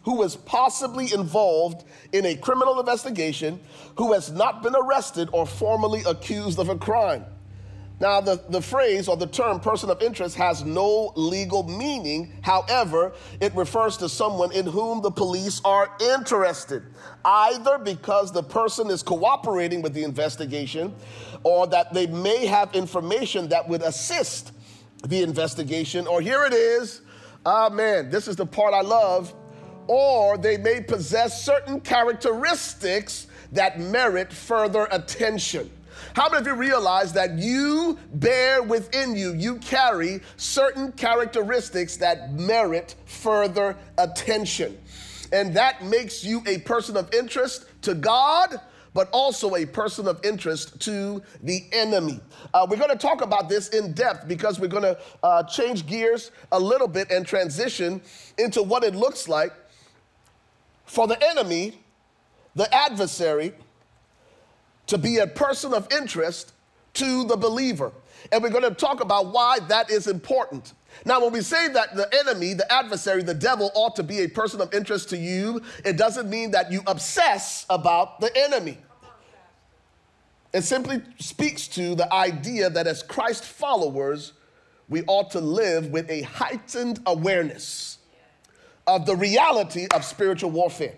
[0.09, 1.85] who is possibly involved
[2.15, 3.61] in a criminal investigation
[3.99, 7.27] who has not been arrested or formally accused of a crime.
[8.01, 12.33] Now, the, the phrase or the term person of interest has no legal meaning.
[12.41, 16.85] However, it refers to someone in whom the police are interested,
[17.27, 20.95] either because the person is cooperating with the investigation
[21.43, 24.53] or that they may have information that would assist
[25.07, 26.07] the investigation.
[26.07, 27.03] Or here it is,
[27.45, 29.35] ah man, this is the part I love.
[29.89, 35.71] Or they may possess certain characteristics that merit further attention.
[36.15, 42.33] How many of you realize that you bear within you, you carry certain characteristics that
[42.33, 44.79] merit further attention?
[45.33, 48.61] And that makes you a person of interest to God,
[48.95, 52.21] but also a person of interest to the enemy.
[52.55, 55.87] Uh, we're going to talk about this in depth because we're going to uh, change
[55.87, 58.01] gears a little bit and transition
[58.39, 59.53] into what it looks like
[60.89, 61.79] for the enemy,
[62.55, 63.53] the adversary,
[64.87, 66.53] to be a person of interest
[66.95, 67.93] to the believer.
[68.33, 70.73] And we're going to talk about why that is important.
[71.05, 74.29] Now, when we say that the enemy, the adversary, the devil ought to be a
[74.29, 78.79] person of interest to you, it doesn't mean that you obsess about the enemy.
[80.55, 84.33] It simply speaks to the idea that as Christ followers,
[84.89, 87.98] we ought to live with a heightened awareness
[88.89, 90.95] of the reality of spiritual warfare.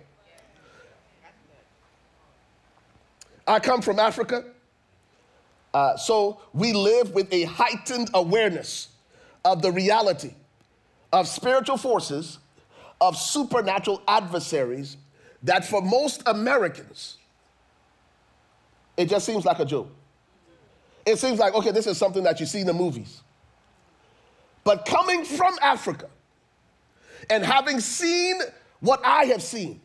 [3.46, 4.44] I come from Africa.
[5.74, 8.88] Uh, so we live with a heightened awareness
[9.44, 10.34] of the reality
[11.12, 12.38] of spiritual forces,
[13.00, 14.96] of supernatural adversaries
[15.42, 17.16] that for most Americans,
[18.96, 19.90] it just seems like a joke.
[21.06, 23.22] It seems like, okay, this is something that you see in the movies.
[24.62, 26.08] But coming from Africa
[27.28, 28.40] and having seen
[28.80, 29.80] what I have seen,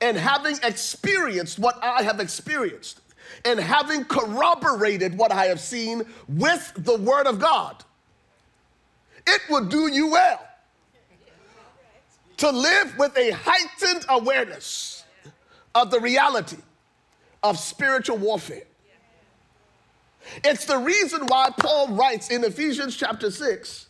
[0.00, 3.00] and having experienced what I have experienced,
[3.44, 7.84] and having corroborated what I have seen with the Word of God,
[9.26, 10.46] it would do you well
[12.38, 15.04] to live with a heightened awareness
[15.74, 16.56] of the reality
[17.42, 18.64] of spiritual warfare.
[20.44, 23.88] It's the reason why Paul writes in Ephesians chapter 6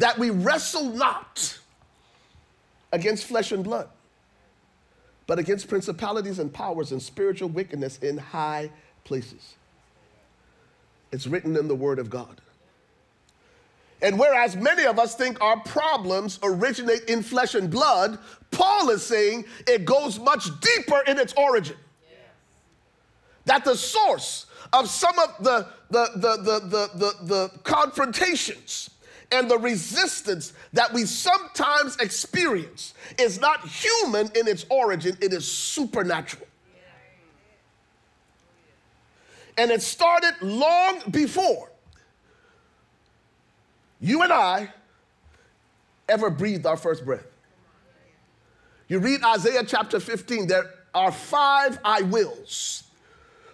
[0.00, 1.58] that we wrestle not
[2.92, 3.88] against flesh and blood
[5.30, 8.68] but against principalities and powers and spiritual wickedness in high
[9.04, 9.54] places.
[11.12, 12.40] It's written in the Word of God.
[14.02, 18.18] And whereas many of us think our problems originate in flesh and blood,
[18.50, 21.76] Paul is saying it goes much deeper in its origin.
[23.44, 28.90] That the source of some of the, the, the, the, the, the, the confrontations
[29.32, 35.50] and the resistance that we sometimes experience is not human in its origin, it is
[35.50, 36.46] supernatural.
[39.56, 41.70] And it started long before
[44.00, 44.72] you and I
[46.08, 47.26] ever breathed our first breath.
[48.88, 52.84] You read Isaiah chapter 15, there are five I wills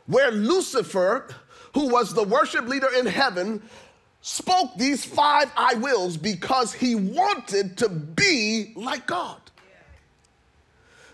[0.06, 1.28] where Lucifer,
[1.74, 3.62] who was the worship leader in heaven,
[4.26, 9.40] spoke these five I wills because he wanted to be like God.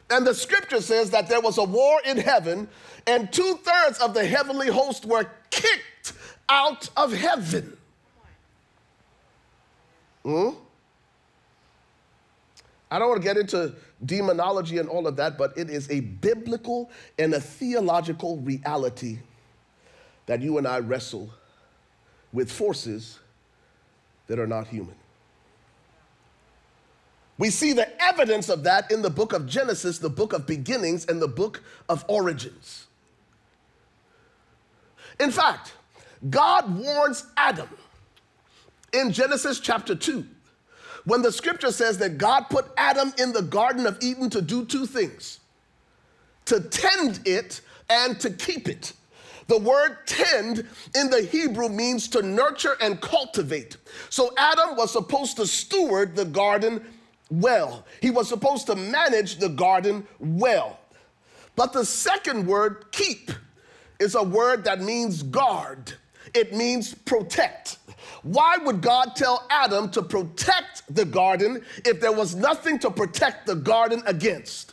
[0.08, 2.68] And the scripture says that there was a war in heaven,
[3.06, 6.14] and two thirds of the heavenly host were kicked
[6.48, 7.76] out of heaven.
[10.22, 10.48] Hmm?
[12.90, 13.74] I don't want to get into
[14.06, 19.18] demonology and all of that, but it is a biblical and a theological reality
[20.24, 21.30] that you and I wrestle
[22.33, 23.18] with forces
[24.26, 24.95] that are not human.
[27.39, 31.07] We see the evidence of that in the book of Genesis, the book of beginnings,
[31.07, 32.87] and the book of origins.
[35.18, 35.74] In fact,
[36.30, 37.68] God warns Adam
[38.93, 40.24] in Genesis chapter 2
[41.05, 44.64] when the scripture says that God put Adam in the Garden of Eden to do
[44.64, 45.41] two things
[46.45, 48.93] to tend it and to keep it.
[49.53, 53.76] The word tend in the Hebrew means to nurture and cultivate.
[54.09, 56.82] So Adam was supposed to steward the garden
[57.30, 60.80] well, he was supposed to manage the garden well.
[61.55, 63.30] But the second word, keep,
[64.00, 65.92] is a word that means guard,
[66.32, 67.76] it means protect.
[68.22, 73.46] Why would God tell Adam to protect the garden if there was nothing to protect
[73.46, 74.72] the garden against?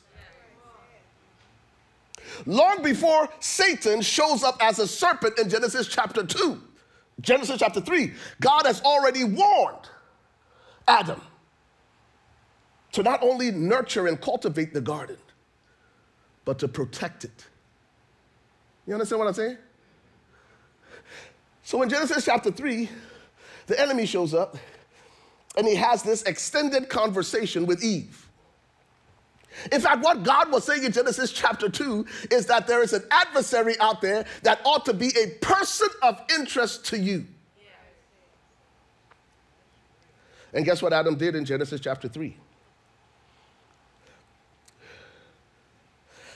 [2.45, 6.61] Long before Satan shows up as a serpent in Genesis chapter 2,
[7.21, 9.89] Genesis chapter 3, God has already warned
[10.87, 11.21] Adam
[12.91, 15.17] to not only nurture and cultivate the garden,
[16.45, 17.45] but to protect it.
[18.87, 19.57] You understand what I'm saying?
[21.63, 22.89] So in Genesis chapter 3,
[23.67, 24.57] the enemy shows up
[25.55, 28.28] and he has this extended conversation with Eve.
[29.71, 33.03] In fact, what God was saying in Genesis chapter 2 is that there is an
[33.11, 37.25] adversary out there that ought to be a person of interest to you.
[40.53, 42.35] And guess what Adam did in Genesis chapter 3?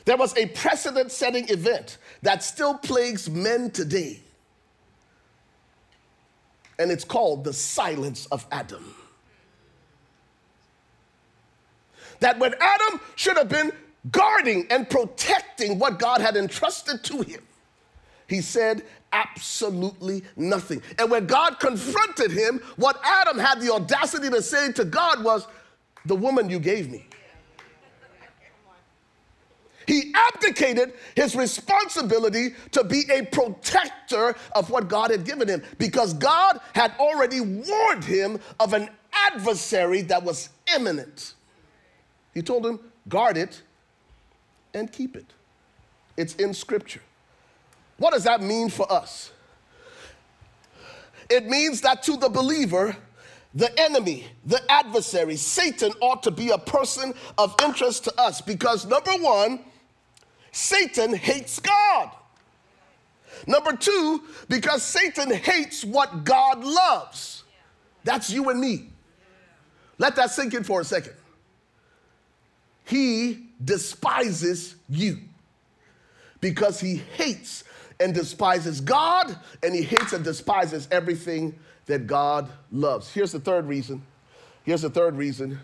[0.06, 4.20] There was a precedent setting event that still plagues men today.
[6.78, 8.96] And it's called the silence of Adam.
[12.24, 13.74] That when Adam should have been
[14.10, 17.42] guarding and protecting what God had entrusted to him,
[18.30, 20.82] he said absolutely nothing.
[20.98, 25.46] And when God confronted him, what Adam had the audacity to say to God was,
[26.06, 27.08] The woman you gave me.
[29.86, 36.14] He abdicated his responsibility to be a protector of what God had given him because
[36.14, 41.34] God had already warned him of an adversary that was imminent.
[42.34, 43.62] He told him, guard it
[44.74, 45.26] and keep it.
[46.18, 47.02] It's in Scripture.
[47.98, 49.32] What does that mean for us?
[51.30, 52.96] It means that to the believer,
[53.54, 58.86] the enemy, the adversary, Satan ought to be a person of interest to us because
[58.86, 59.60] number one,
[60.52, 62.12] Satan hates God.
[63.48, 67.44] Number two, because Satan hates what God loves.
[68.04, 68.90] That's you and me.
[69.98, 71.14] Let that sink in for a second.
[72.86, 75.20] He despises you
[76.42, 77.64] because he hates
[78.00, 83.14] and despises God and he hates and despises everything that God loves.
[83.14, 84.02] Here's the third reason.
[84.64, 85.60] Here's the third reason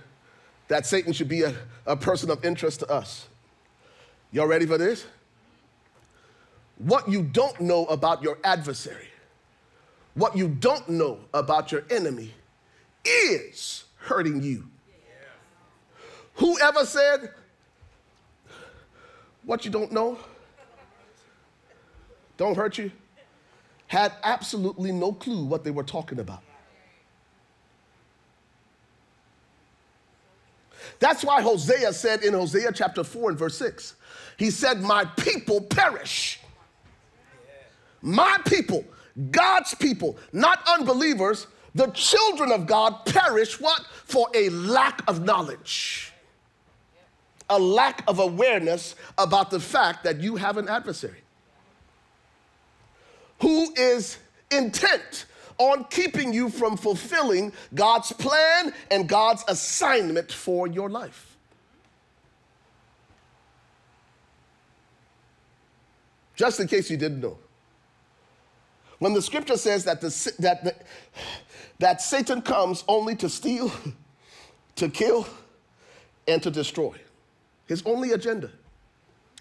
[0.68, 1.54] that Satan should be a,
[1.86, 3.28] a person of interest to us.
[4.32, 5.06] Y'all ready for this?
[6.78, 9.08] What you don't know about your adversary,
[10.14, 12.34] what you don't know about your enemy,
[13.04, 14.69] is hurting you.
[16.40, 17.32] Whoever said,
[19.44, 20.18] What you don't know
[22.38, 22.90] don't hurt you,
[23.88, 26.42] had absolutely no clue what they were talking about.
[31.00, 33.96] That's why Hosea said in Hosea chapter 4 and verse 6,
[34.38, 36.40] he said, My people perish.
[38.02, 38.86] My people,
[39.32, 43.86] God's people, not unbelievers, the children of God perish what?
[44.06, 46.09] For a lack of knowledge,
[47.50, 51.24] a lack of awareness about the fact that you have an adversary
[53.42, 54.18] who is
[54.52, 55.26] intent
[55.58, 61.30] on keeping you from fulfilling God's plan and God's assignment for your life.
[66.40, 67.38] just in case you didn't know.
[69.00, 70.08] When the scripture says that, the,
[70.40, 70.76] that, the,
[71.80, 73.70] that Satan comes only to steal,
[74.78, 75.28] to kill,
[76.30, 76.96] and to destroy,
[77.70, 78.50] his only agenda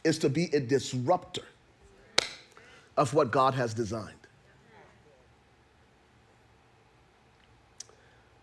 [0.04, 1.42] is to be a disruptor
[2.98, 4.14] of what God has designed.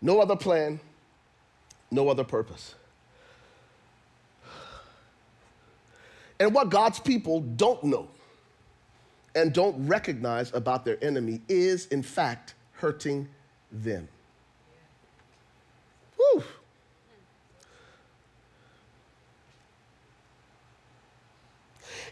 [0.02, 0.80] No other plan,
[1.92, 2.74] no other purpose.
[6.40, 8.08] And what God's people don't know
[9.36, 13.28] and don't recognize about their enemy is, in fact, hurting
[13.70, 14.08] them.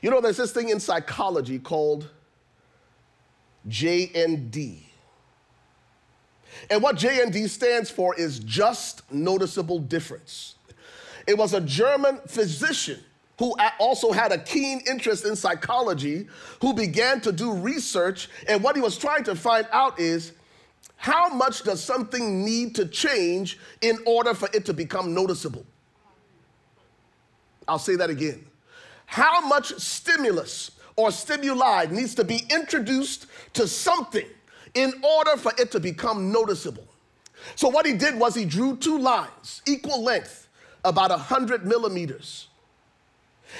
[0.05, 2.11] You know, there's this thing in psychology called
[3.67, 4.83] JND.
[6.69, 10.57] And what JND stands for is just noticeable difference.
[11.27, 13.01] It was a German physician
[13.39, 16.29] who also had a keen interest in psychology,
[16.61, 18.29] who began to do research.
[18.47, 20.33] And what he was trying to find out is
[20.97, 25.65] how much does something need to change in order for it to become noticeable?
[27.67, 28.45] I'll say that again.
[29.07, 34.27] How much stimulus or stimuli needs to be introduced to something
[34.75, 36.87] in order for it to become noticeable?
[37.57, 40.49] So, what he did was he drew two lines, equal length,
[40.85, 42.49] about 100 millimeters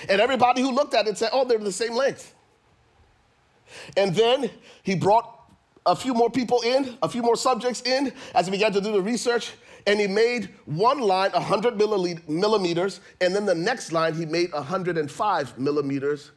[0.09, 2.35] and everybody who looked at it said, oh, they're the same length.
[3.97, 4.51] And then
[4.83, 5.31] he brought
[5.87, 8.93] a few more people in, a few more subjects in as he began to do
[8.93, 9.53] the research.
[9.87, 15.59] And he made one line 100 millimeters, and then the next line he made 105
[15.59, 16.31] millimeters,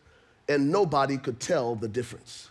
[0.49, 2.49] and nobody could tell the difference.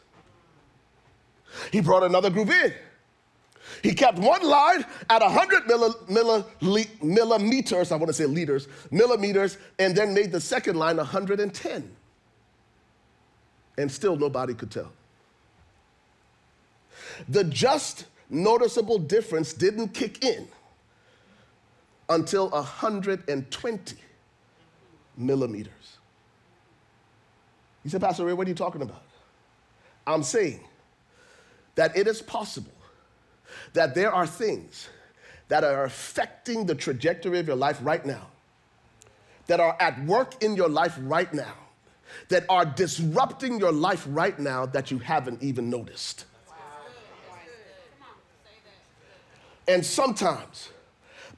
[1.70, 2.72] He brought another group in.
[3.82, 9.59] He kept one line at 100 milli, milli, millimeters, I want to say liters, millimeters,
[9.78, 11.97] and then made the second line 110.
[13.76, 14.92] And still nobody could tell.
[17.28, 20.49] The just noticeable difference didn't kick in
[22.09, 23.97] until 120
[25.17, 25.73] millimeters.
[27.85, 29.03] You said, Pastor Ray, what are you talking about?
[30.07, 30.61] I'm saying
[31.75, 32.73] that it is possible
[33.73, 34.89] that there are things
[35.49, 38.27] that are affecting the trajectory of your life right now,
[39.47, 41.55] that are at work in your life right now,
[42.29, 46.25] that are disrupting your life right now that you haven't even noticed.
[49.69, 50.71] And sometimes,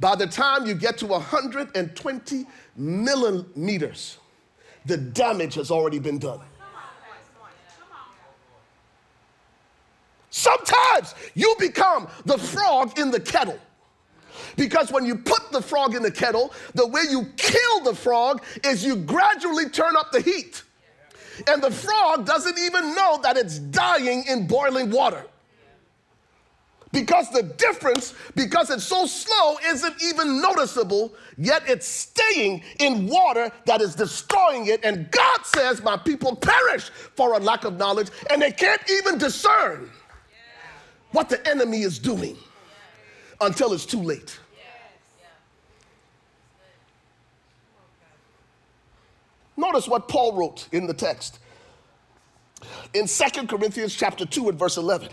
[0.00, 2.46] by the time you get to 120
[2.76, 4.18] millimeters,
[4.86, 6.40] the damage has already been done.
[10.30, 13.58] Sometimes you become the frog in the kettle.
[14.56, 18.42] Because when you put the frog in the kettle, the way you kill the frog
[18.64, 20.62] is you gradually turn up the heat.
[21.48, 25.24] And the frog doesn't even know that it's dying in boiling water.
[26.98, 33.52] Because the difference, because it's so slow, isn't even noticeable, yet it's staying in water
[33.66, 34.84] that is destroying it.
[34.84, 39.16] And God says, My people perish for a lack of knowledge, and they can't even
[39.16, 39.88] discern
[41.12, 42.36] what the enemy is doing
[43.40, 44.40] until it's too late.
[49.56, 51.38] Notice what Paul wrote in the text.
[52.92, 55.10] In 2 Corinthians chapter 2 and verse 11.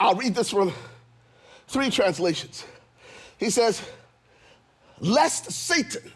[0.00, 0.72] I'll read this from
[1.68, 2.64] three translations.
[3.36, 3.82] He says,
[4.98, 6.10] Lest Satan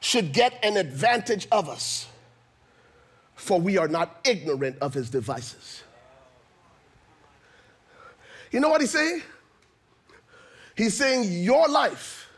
[0.00, 2.08] should get an advantage of us,
[3.34, 5.82] for we are not ignorant of his devices.
[8.50, 9.22] You know what he's saying?
[10.76, 12.28] He's saying your life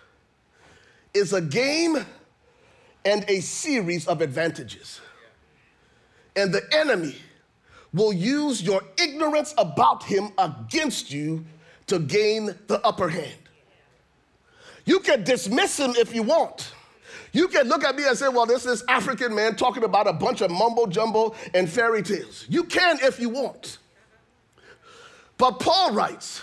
[1.13, 1.97] is a game
[3.05, 5.01] and a series of advantages.
[6.37, 7.17] And the enemy
[7.95, 11.45] will use your ignorance about him against you
[11.87, 13.39] to gain the upper hand.
[14.85, 16.73] You can dismiss him if you want.
[17.33, 20.13] You can look at me and say, well, this is African man talking about a
[20.13, 22.45] bunch of mumbo jumbo and fairy tales.
[22.49, 23.79] You can if you want.
[25.39, 26.43] But Paul writes,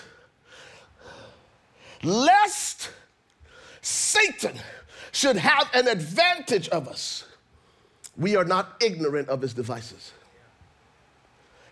[2.04, 2.90] lest
[3.82, 4.58] Satan
[5.12, 7.26] should have an advantage of us,
[8.18, 10.12] we are not ignorant of his devices.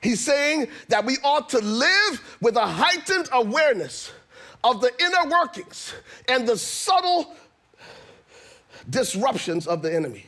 [0.02, 4.12] He's saying that we ought to live with a heightened awareness
[4.64, 5.94] of the inner workings
[6.28, 7.36] and the subtle
[8.90, 10.26] disruptions of the enemy.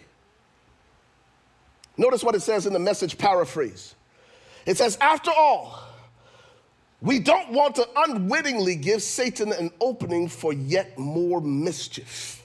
[1.98, 3.96] Notice what it says in the message paraphrase.
[4.66, 5.84] It says, After all,
[7.02, 12.44] we don't want to unwittingly give Satan an opening for yet more mischief.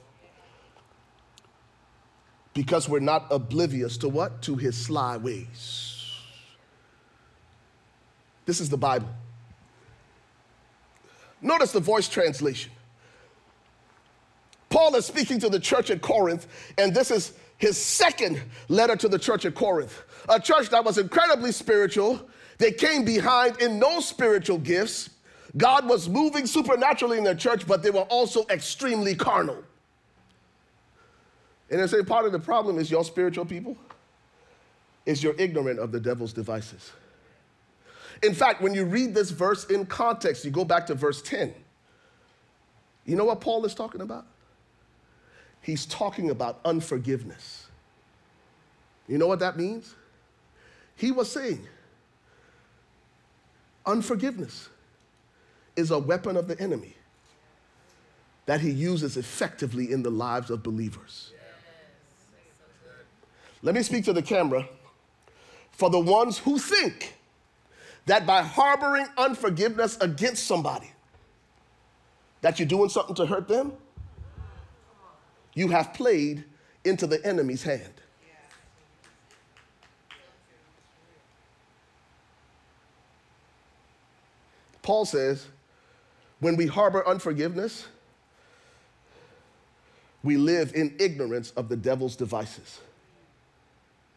[2.55, 4.41] Because we're not oblivious to what?
[4.43, 5.96] To his sly ways.
[8.47, 9.09] This is the Bible.
[11.43, 12.73] Notice the voice translation.
[14.71, 16.47] Paul is speaking to the church at Corinth,
[16.79, 20.99] and this is his second letter to the church at Corinth, a church that was
[20.99, 22.21] incredibly spiritual.
[22.59, 25.11] They came behind in no spiritual gifts.
[25.57, 29.63] God was moving supernaturally in their church, but they were also extremely carnal.
[31.71, 33.77] And I say part of the problem is your spiritual people
[35.05, 36.93] is you're ignorant of the devil's devices.
[38.23, 41.55] In fact, when you read this verse in context, you go back to verse 10.
[43.05, 44.27] You know what Paul is talking about?
[45.61, 47.67] He's talking about unforgiveness.
[49.09, 49.95] You know what that means?
[50.97, 51.67] He was saying,
[53.85, 54.69] unforgiveness
[55.77, 56.95] is a weapon of the enemy
[58.47, 61.33] that he uses effectively in the lives of believers.
[63.63, 64.69] Let me speak to the camera
[65.73, 67.17] for the ones who think
[68.07, 70.91] that by harboring unforgiveness against somebody,
[72.41, 73.73] that you're doing something to hurt them,
[75.55, 76.45] you have played
[76.85, 77.93] into the enemy's hand.
[84.83, 85.49] Paul says,
[86.39, 87.89] when we harbor unforgiveness,
[90.23, 92.81] we live in ignorance of the devil's devices.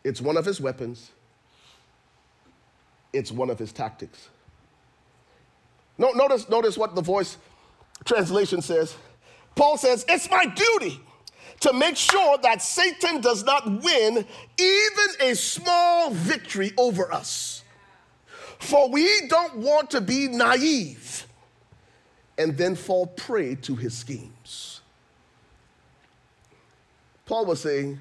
[0.04, 1.10] It's one of his weapons
[3.14, 4.30] it's one of his tactics.
[5.97, 7.38] No, notice, notice what the voice
[8.05, 8.95] translation says.
[9.55, 10.99] Paul says, It's my duty
[11.62, 14.26] to make sure that Satan does not win
[14.57, 17.64] even a small victory over us.
[18.60, 21.28] For we don't want to be naive
[22.38, 24.82] and then fall prey to his schemes.
[27.26, 27.99] Paul was saying,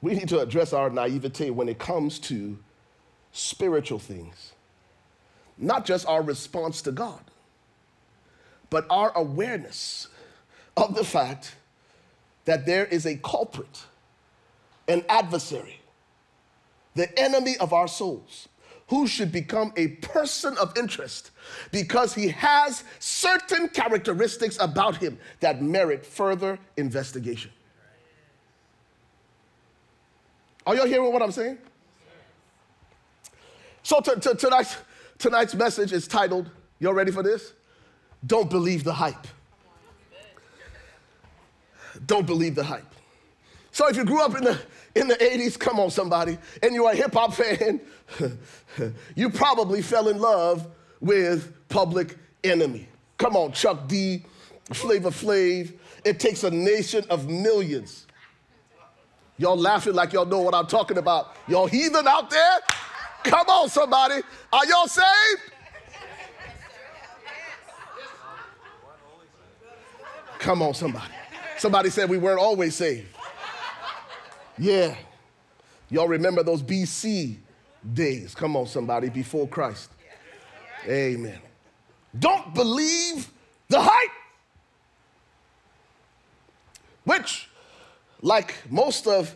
[0.00, 2.58] we need to address our naivete when it comes to
[3.32, 4.52] spiritual things,
[5.56, 7.20] not just our response to God,
[8.70, 10.08] but our awareness
[10.76, 11.54] of the fact
[12.44, 13.84] that there is a culprit,
[14.86, 15.80] an adversary,
[16.94, 18.48] the enemy of our souls,
[18.88, 21.30] who should become a person of interest
[21.72, 27.50] because he has certain characteristics about him that merit further investigation.
[30.66, 31.58] Are y'all hearing what I'm saying?
[33.88, 34.76] So t- t- tonight's,
[35.16, 37.54] tonight's message is titled, y'all ready for this?
[38.26, 39.26] Don't believe the hype.
[42.04, 42.84] Don't believe the hype.
[43.70, 44.60] So if you grew up in the
[44.94, 47.80] in the 80s, come on somebody, and you're a hip hop fan,
[49.16, 50.66] you probably fell in love
[51.00, 52.86] with Public Enemy.
[53.16, 54.22] Come on, Chuck D,
[54.70, 55.72] Flavor Flav.
[56.04, 58.06] It takes a nation of millions.
[59.38, 61.36] Y'all laughing like y'all know what I'm talking about.
[61.46, 62.58] Y'all heathen out there?
[63.24, 64.22] Come on, somebody.
[64.52, 65.52] Are y'all saved?
[70.38, 71.12] Come on, somebody.
[71.58, 73.08] Somebody said we weren't always saved.
[74.56, 74.94] Yeah.
[75.90, 77.36] Y'all remember those BC
[77.92, 78.34] days.
[78.34, 79.90] Come on, somebody, before Christ.
[80.86, 81.38] Amen.
[82.18, 83.30] Don't believe
[83.68, 84.10] the hype.
[87.04, 87.48] Which,
[88.22, 89.34] like most of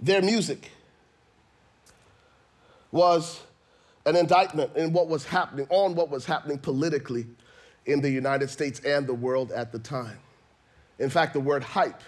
[0.00, 0.70] their music,
[2.92, 3.40] was
[4.06, 7.26] an indictment in what was happening, on what was happening politically
[7.86, 10.18] in the United States and the world at the time.
[10.98, 12.02] In fact, the word hype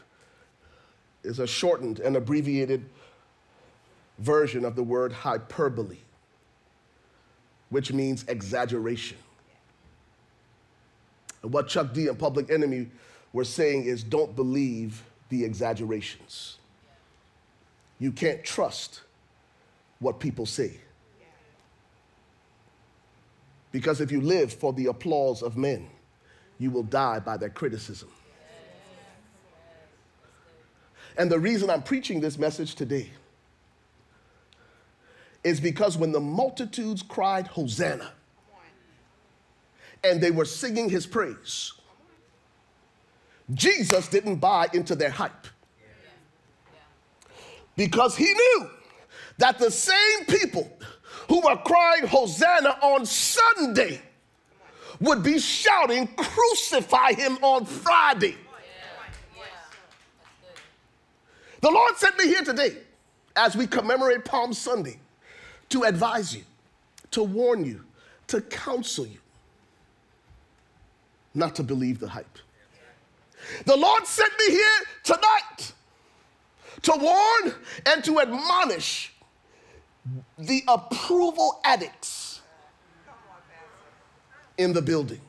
[1.22, 2.84] is a shortened and abbreviated
[4.18, 5.98] version of the word hyperbole,
[7.70, 9.16] which means exaggeration.
[11.42, 12.88] And what Chuck D and Public Enemy
[13.32, 16.58] were saying is don't believe the exaggerations.
[17.98, 19.02] You can't trust
[20.02, 20.78] what people say.
[23.70, 25.88] Because if you live for the applause of men,
[26.58, 28.10] you will die by their criticism.
[31.16, 33.10] And the reason I'm preaching this message today
[35.44, 38.12] is because when the multitudes cried, Hosanna,
[40.04, 41.72] and they were singing his praise,
[43.52, 45.46] Jesus didn't buy into their hype.
[47.76, 48.70] Because he knew
[49.38, 50.70] that the same people
[51.28, 54.00] who were crying Hosanna on Sunday
[55.00, 58.36] would be shouting, Crucify him on Friday.
[61.60, 62.76] The Lord sent me here today
[63.36, 64.98] as we commemorate Palm Sunday
[65.68, 66.42] to advise you,
[67.12, 67.84] to warn you,
[68.26, 69.18] to counsel you
[71.34, 72.38] not to believe the hype.
[73.64, 75.72] The Lord sent me here tonight
[76.82, 77.54] to warn
[77.86, 79.11] and to admonish
[80.38, 82.40] the approval addicts
[84.58, 85.20] in the building.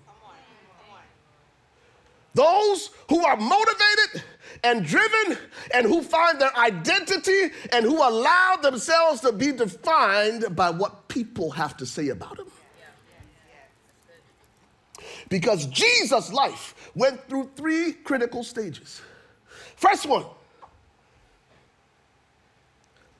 [2.33, 4.23] Those who are motivated
[4.63, 5.37] and driven
[5.73, 11.51] and who find their identity and who allow themselves to be defined by what people
[11.51, 12.47] have to say about them.
[15.29, 19.01] Because Jesus' life went through three critical stages.
[19.75, 20.25] First one,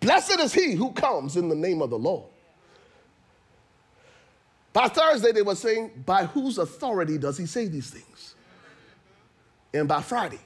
[0.04, 2.26] blessed is he who comes in the name of the Lord.
[4.74, 8.36] By Thursday, they were saying, by whose authority does he say these things?
[9.74, 10.40] And by Friday,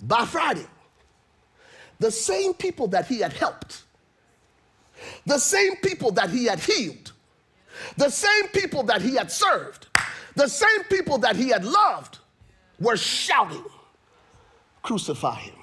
[0.00, 0.66] by Friday,
[1.98, 3.82] the same people that he had helped,
[5.24, 7.12] the same people that he had healed,
[7.96, 9.86] the same people that he had served,
[10.34, 12.18] the same people that he had loved
[12.78, 13.64] were shouting,
[14.82, 15.54] Crucify him.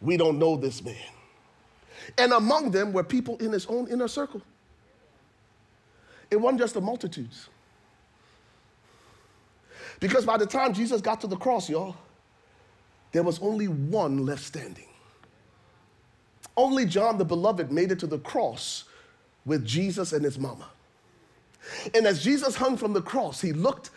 [0.00, 0.96] We don't know this man.
[2.18, 4.42] And among them were people in his own inner circle.
[6.30, 7.48] It wasn't just the multitudes.
[9.98, 11.96] Because by the time Jesus got to the cross, y'all,
[13.12, 14.86] there was only one left standing.
[16.56, 18.84] Only John the Beloved made it to the cross
[19.44, 20.68] with Jesus and his mama.
[21.94, 23.90] And as Jesus hung from the cross, he looked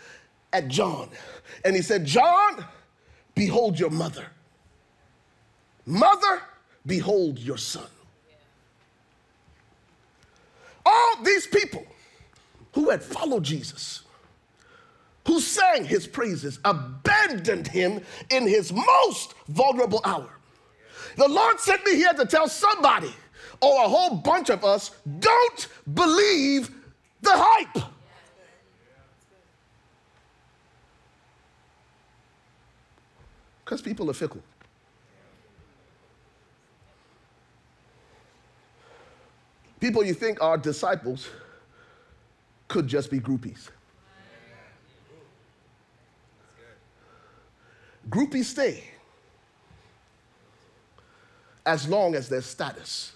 [0.52, 1.10] at John
[1.64, 2.66] and he said, John,
[3.36, 4.26] behold your mother.
[5.86, 6.42] Mother,
[6.86, 7.88] behold your son.
[10.86, 11.86] All these people
[12.74, 14.02] who had followed Jesus,
[15.28, 20.30] who sang his praises, abandoned him in his most vulnerable hour.
[21.16, 23.14] The Lord sent me here to tell somebody,
[23.62, 26.72] or a whole bunch of us, don't believe
[27.22, 27.84] the hype.
[33.64, 34.42] Because people are fickle.
[39.84, 41.28] People you think are disciples
[42.70, 43.68] could just be groupies.
[48.10, 48.86] Groupies stay
[51.66, 53.12] as long as their status.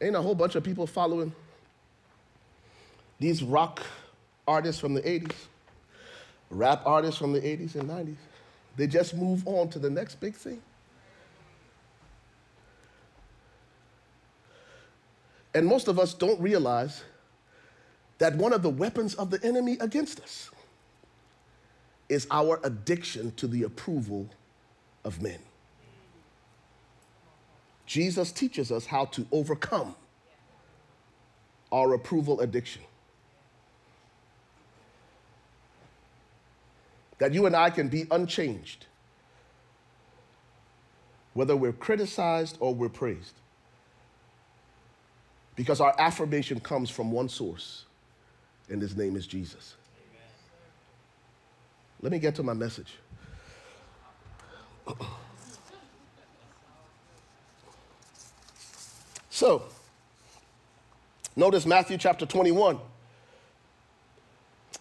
[0.00, 1.34] Ain't a whole bunch of people following
[3.18, 3.82] these rock
[4.48, 5.36] artists from the 80s,
[6.48, 8.16] rap artists from the 80s and 90s.
[8.78, 10.62] They just move on to the next big thing.
[15.54, 17.02] And most of us don't realize
[18.18, 20.50] that one of the weapons of the enemy against us
[22.08, 24.28] is our addiction to the approval
[25.04, 25.38] of men.
[27.86, 29.94] Jesus teaches us how to overcome
[31.70, 32.82] our approval addiction.
[37.18, 38.86] That you and I can be unchanged,
[41.34, 43.34] whether we're criticized or we're praised.
[45.56, 47.84] Because our affirmation comes from one source,
[48.68, 49.74] and his name is Jesus.
[52.00, 52.94] Let me get to my message.
[59.30, 59.62] so,
[61.36, 62.78] notice Matthew chapter 21,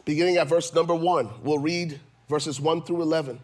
[0.06, 1.30] beginning at verse number 1.
[1.44, 3.40] We'll read verses 1 through 11.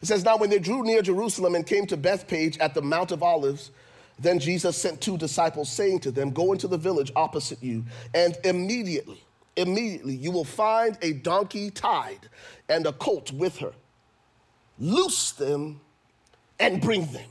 [0.00, 3.10] It says, Now when they drew near Jerusalem and came to Bethpage at the Mount
[3.10, 3.70] of Olives,
[4.18, 8.36] then Jesus sent two disciples, saying to them, Go into the village opposite you, and
[8.44, 9.22] immediately
[9.58, 12.28] immediately you will find a donkey tied
[12.68, 13.72] and a colt with her.
[14.78, 15.80] Loose them
[16.60, 17.28] and bring them.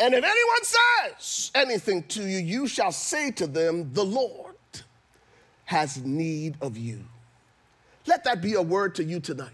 [0.00, 4.54] And if anyone says anything to you, you shall say to them, The Lord
[5.64, 7.04] has need of you.
[8.06, 9.50] Let that be a word to you tonight.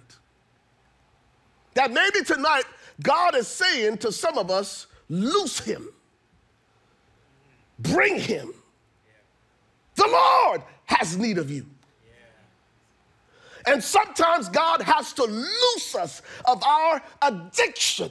[1.74, 2.64] That maybe tonight
[3.02, 5.88] God is saying to some of us, Loose him,
[7.78, 8.52] bring him.
[9.94, 11.66] The Lord has need of you.
[13.66, 18.10] And sometimes God has to loose us of our addiction,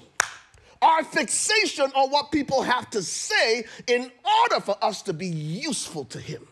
[0.82, 4.12] our fixation on what people have to say in
[4.42, 6.48] order for us to be useful to Him.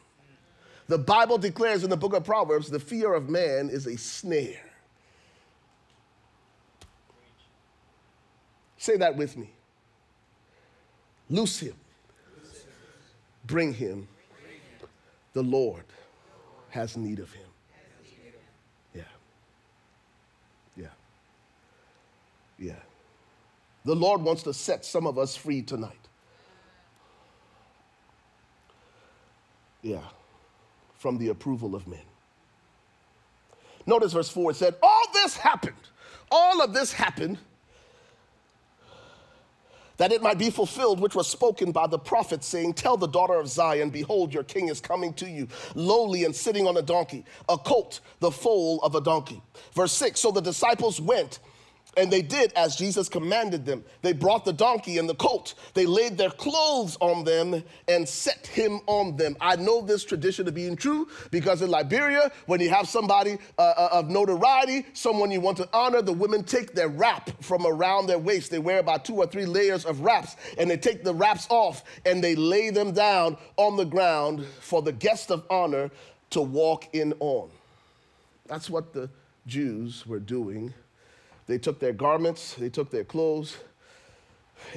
[0.88, 4.70] The Bible declares in the book of Proverbs the fear of man is a snare.
[8.78, 9.50] Say that with me.
[11.30, 11.76] Loose him.
[13.52, 14.08] Bring him.
[15.34, 15.84] The Lord
[16.70, 17.48] has need of him.
[18.96, 19.02] Yeah.
[20.78, 20.88] Yeah.
[22.58, 22.80] Yeah.
[23.84, 26.08] The Lord wants to set some of us free tonight.
[29.82, 30.00] Yeah.
[30.98, 32.00] From the approval of men.
[33.86, 35.76] Notice verse 4 it said, All this happened.
[36.32, 37.38] All of this happened
[40.02, 43.36] that it might be fulfilled, which was spoken by the prophet, saying, Tell the daughter
[43.36, 47.24] of Zion, behold, your king is coming to you, lowly and sitting on a donkey,
[47.48, 49.44] a colt, the foal of a donkey.
[49.76, 51.38] Verse 6 So the disciples went
[51.98, 53.84] and they did as Jesus commanded them.
[54.02, 55.56] They brought the donkey and the colt.
[55.74, 59.36] They laid their clothes on them and set him on them.
[59.42, 63.62] I know this tradition to being true because in Liberia, when you have somebody uh,
[63.62, 68.08] uh, of notoriety, someone you want to honor, the women take their wrap from around
[68.08, 68.52] their waist.
[68.52, 71.84] They wear about two or three layers of wraps and they take the wraps off
[72.06, 75.92] and they lay them down on the ground for the guest of honor
[76.30, 77.50] to walk in on.
[78.48, 79.10] That's what the
[79.46, 80.74] Jews were doing
[81.48, 83.58] they took their garments, they took their clothes,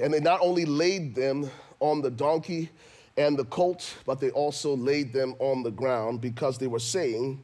[0.00, 1.50] and they not only laid them
[1.80, 2.70] on the donkey
[3.16, 7.40] and the colt, but they also laid them on the ground because they were saying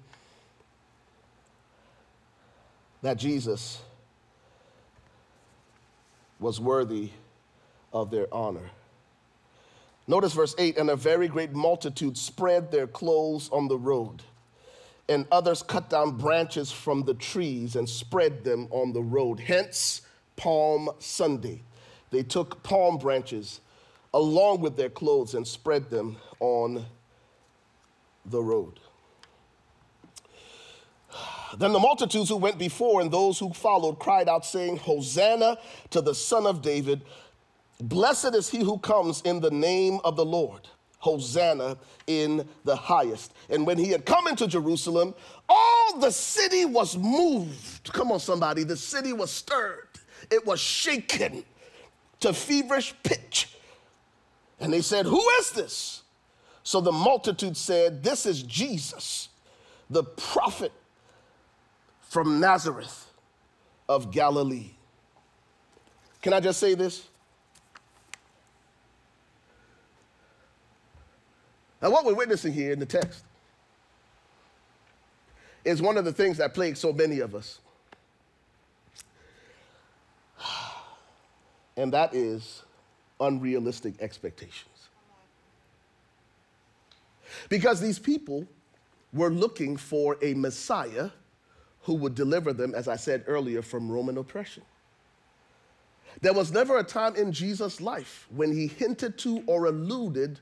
[3.03, 3.81] that Jesus
[6.39, 7.11] was worthy
[7.93, 8.71] of their honor.
[10.07, 14.23] Notice verse 8 and a very great multitude spread their clothes on the road
[15.11, 19.41] and others cut down branches from the trees and spread them on the road.
[19.41, 20.03] Hence,
[20.37, 21.63] Palm Sunday.
[22.11, 23.61] They took palm branches
[24.15, 26.87] along with their clothes and spread them on
[28.25, 28.79] the road.
[31.59, 35.59] Then the multitudes who went before and those who followed cried out, saying, Hosanna
[35.91, 37.03] to the Son of David.
[37.81, 40.69] Blessed is he who comes in the name of the Lord.
[41.01, 43.33] Hosanna in the highest.
[43.49, 45.15] And when he had come into Jerusalem,
[45.49, 47.93] all the city was moved.
[47.93, 48.65] Come on, somebody.
[48.65, 49.89] The city was stirred,
[50.31, 51.45] it was shaken
[52.21, 53.57] to feverish pitch.
[54.61, 56.03] And they said, Who is this?
[56.63, 59.31] So the multitude said, This is Jesus,
[59.89, 60.73] the prophet
[62.03, 63.07] from Nazareth
[63.89, 64.73] of Galilee.
[66.21, 67.09] Can I just say this?
[71.83, 73.25] Now, what we're witnessing here in the text
[75.65, 77.59] is one of the things that plague so many of us.
[81.77, 82.63] And that is
[83.21, 84.89] unrealistic expectations.
[87.49, 88.47] Because these people
[89.13, 91.11] were looking for a Messiah
[91.83, 94.63] who would deliver them, as I said earlier, from Roman oppression.
[96.21, 100.41] There was never a time in Jesus' life when he hinted to or alluded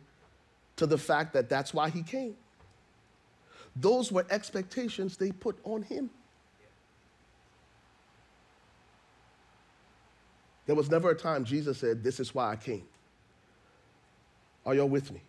[0.79, 2.35] to the fact that that's why he came.
[3.77, 6.11] Those were expectations they put on him.
[10.67, 12.85] There was never a time Jesus said, This is why I came.
[14.65, 15.21] Are y'all with me?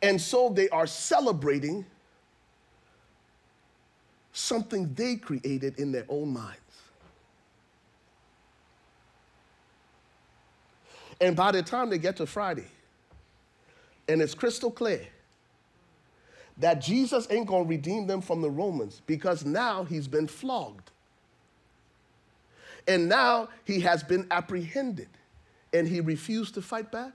[0.00, 1.84] And so they are celebrating
[4.32, 6.58] something they created in their own minds.
[11.20, 12.66] And by the time they get to Friday,
[14.08, 15.06] and it's crystal clear
[16.58, 20.90] that Jesus ain't gonna redeem them from the Romans because now he's been flogged.
[22.86, 25.08] And now he has been apprehended
[25.72, 27.12] and he refused to fight back.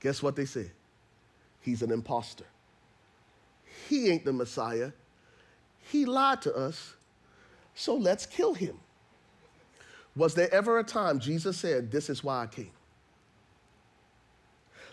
[0.00, 0.70] Guess what they said?
[1.60, 2.44] He's an impostor.
[3.88, 4.92] He ain't the Messiah.
[5.90, 6.94] He lied to us,
[7.74, 8.78] so let's kill him.
[10.16, 12.70] Was there ever a time Jesus said, This is why I came?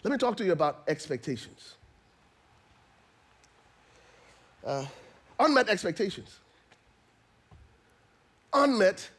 [0.03, 1.75] Let me talk to you about expectations.
[4.65, 4.85] Uh,
[5.39, 6.39] unmet expectations.
[8.53, 9.09] Unmet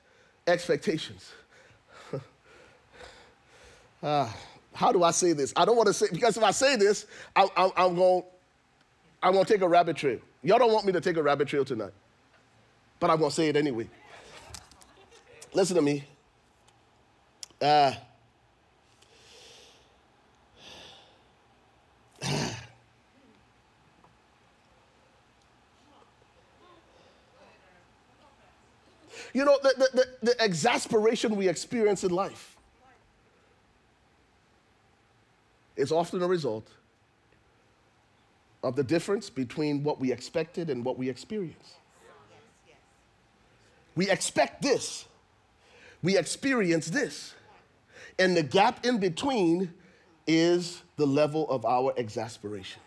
[0.46, 1.32] expectations.
[4.02, 4.30] uh,
[4.74, 5.52] how do I say this?
[5.56, 8.24] I don't want to say, because if I say this, I, I, I'm going
[9.24, 10.18] I'm going to take a rabbit trail.
[10.42, 11.92] Y'all don't want me to take a rabbit trail tonight,
[13.00, 13.88] but I'm going to say it anyway.
[15.54, 16.04] Listen to me.
[17.62, 17.94] Uh,
[29.34, 32.56] you know, the, the, the, the exasperation we experience in life
[35.76, 36.68] is often a result
[38.62, 41.74] of the difference between what we expected and what we experience.
[43.96, 45.04] We expect this,
[46.02, 47.34] we experience this,
[48.18, 49.72] and the gap in between
[50.26, 52.80] is the level of our exasperation.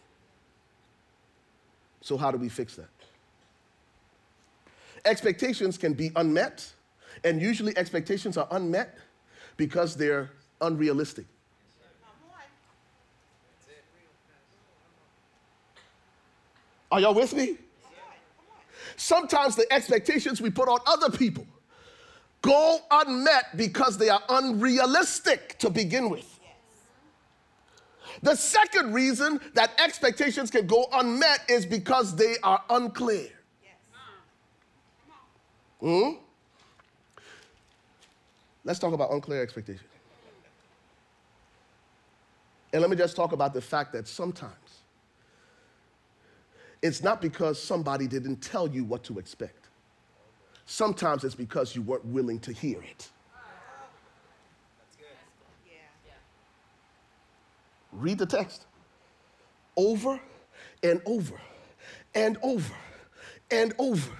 [2.01, 2.96] So, how do we fix that?
[5.07, 6.69] Expectations can be unmet,
[7.23, 8.97] and usually expectations are unmet
[9.55, 10.29] because they're
[10.59, 11.25] unrealistic.
[16.91, 17.57] Are y'all with me?
[18.97, 21.45] Sometimes the expectations we put on other people
[22.41, 26.39] go unmet because they are unrealistic to begin with.
[28.23, 33.36] The second reason that expectations can go unmet is because they are unclear.
[35.79, 36.13] Hmm?
[38.63, 39.87] Let's talk about unclear expectations.
[42.73, 44.81] And let me just talk about the fact that sometimes
[46.81, 49.69] it's not because somebody didn't tell you what to expect.
[50.65, 53.09] Sometimes it's because you weren't willing to hear it.
[57.93, 58.65] Read the text
[59.75, 60.19] over
[60.83, 61.39] and over
[62.13, 62.75] and over
[63.49, 64.11] and over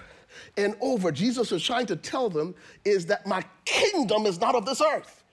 [0.58, 1.10] and over.
[1.12, 2.54] Jesus is trying to tell them
[2.84, 5.24] is that my kingdom is not of this earth.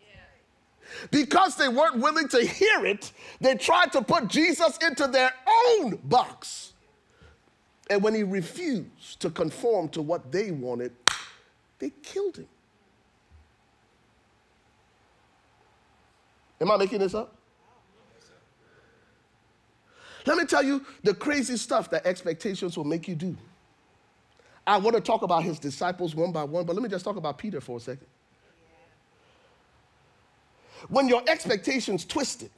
[1.12, 3.12] Because they weren't willing to hear it,
[3.42, 5.32] they tried to put Jesus into their
[5.68, 6.74] own box.
[7.90, 10.94] And when he refused to conform to what they wanted,
[11.80, 12.48] they killed him.
[16.62, 17.36] Am I making this up?
[20.26, 23.36] Let me tell you the crazy stuff that expectations will make you do.
[24.68, 27.18] I want to talk about his disciples one by one, but let me just talk
[27.18, 28.08] about Peter for a second.
[30.90, 32.52] When your expectations twisted,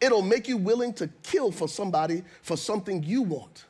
[0.00, 3.64] it'll make you willing to kill for somebody for something you want,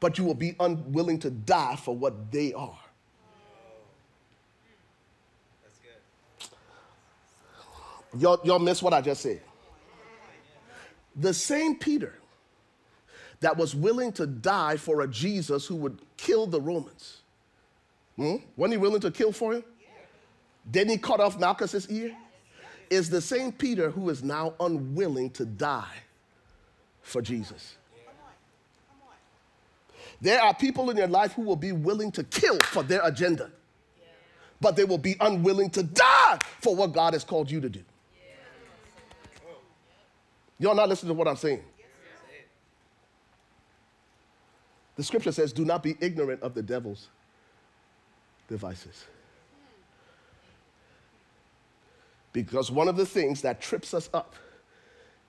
[0.00, 2.78] but you will be unwilling to die for what they are.
[8.18, 9.42] Y'all, y'all miss what I just said.
[11.16, 12.14] The same Peter
[13.40, 17.18] that was willing to die for a Jesus who would kill the Romans.
[18.16, 18.36] Hmm?
[18.56, 19.64] Wasn't he willing to kill for him?
[20.70, 22.16] Didn't he cut off Malchus's ear?
[22.88, 25.92] Is the same Peter who is now unwilling to die
[27.06, 27.76] for Jesus.
[30.20, 33.50] There are people in your life who will be willing to kill for their agenda,
[34.60, 37.80] but they will be unwilling to die for what God has called you to do.
[40.58, 41.62] Y'all not listening to what I'm saying?
[44.96, 47.08] The scripture says, do not be ignorant of the devil's
[48.48, 49.04] devices.
[52.32, 54.34] Because one of the things that trips us up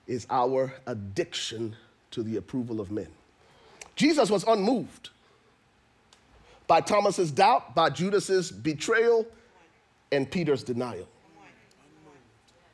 [0.06, 1.76] is our addiction
[2.10, 3.08] to the approval of men.
[3.94, 5.10] Jesus was unmoved
[6.66, 9.26] by Thomas's doubt, by Judas's betrayal,
[10.12, 11.08] and Peter's denial.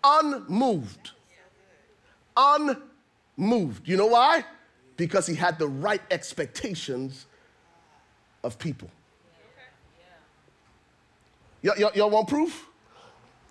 [0.04, 1.12] Unmoved.
[2.36, 3.88] Unmoved.
[3.88, 4.44] You know why?
[4.96, 7.26] Because he had the right expectations
[8.42, 8.90] of people.
[11.62, 12.68] Y'all, y'all, y'all want proof?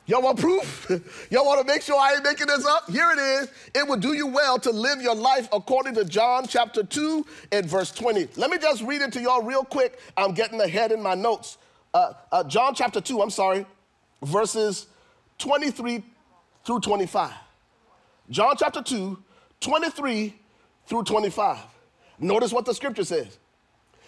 [0.06, 0.88] Y'all want proof?
[1.32, 2.90] Y'all want to make sure I ain't making this up?
[2.90, 3.52] Here it is.
[3.74, 7.66] It would do you well to live your life according to John chapter 2 and
[7.66, 8.28] verse 20.
[8.36, 9.98] Let me just read it to y'all real quick.
[10.18, 11.58] I'm getting ahead in my notes.
[11.94, 13.66] Uh, uh, John chapter 2, I'm sorry,
[14.22, 14.88] verses
[15.38, 16.04] 23
[16.66, 17.32] through 25.
[18.30, 19.18] John chapter 2,
[19.62, 20.36] 23
[20.86, 21.58] through 25.
[22.20, 23.38] Notice what the scripture says.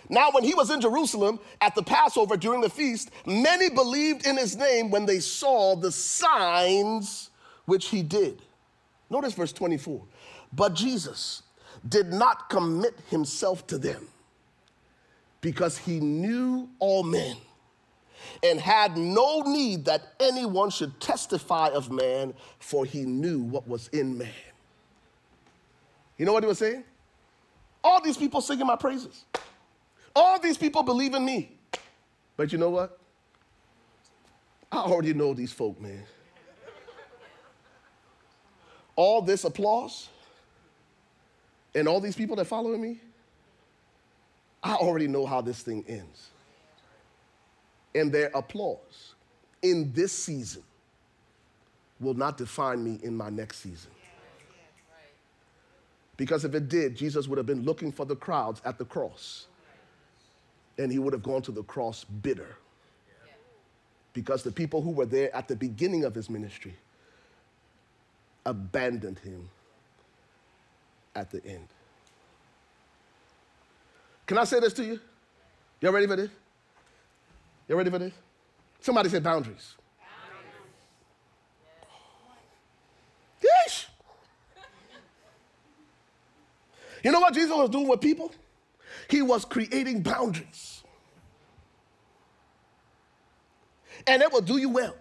[0.09, 4.37] Now, when he was in Jerusalem at the Passover during the feast, many believed in
[4.37, 7.31] his name when they saw the signs
[7.65, 8.41] which he did.
[9.09, 10.03] Notice verse 24.
[10.53, 11.41] But Jesus
[11.87, 14.07] did not commit himself to them
[15.41, 17.37] because he knew all men
[18.43, 23.87] and had no need that anyone should testify of man, for he knew what was
[23.89, 24.29] in man.
[26.17, 26.83] You know what he was saying?
[27.83, 29.25] All these people singing my praises.
[30.15, 31.51] All these people believe in me.
[32.37, 32.97] But you know what?
[34.71, 36.03] I already know these folk, man.
[38.95, 40.09] All this applause
[41.73, 42.99] and all these people that following me,
[44.63, 46.29] I already know how this thing ends.
[47.93, 49.13] And their applause
[49.61, 50.63] in this season
[51.99, 53.91] will not define me in my next season.
[56.17, 59.47] Because if it did, Jesus would have been looking for the crowds at the cross
[60.77, 62.55] and he would have gone to the cross bitter.
[64.13, 66.73] Because the people who were there at the beginning of his ministry
[68.45, 69.49] abandoned him
[71.15, 71.67] at the end.
[74.25, 74.99] Can I say this to you?
[75.81, 76.29] Y'all ready for this?
[77.67, 78.13] Y'all ready for this?
[78.79, 79.75] Somebody said boundaries.
[87.05, 88.33] You know what Jesus was doing with people?
[89.11, 90.81] He was creating boundaries.
[94.07, 94.95] And it will do you well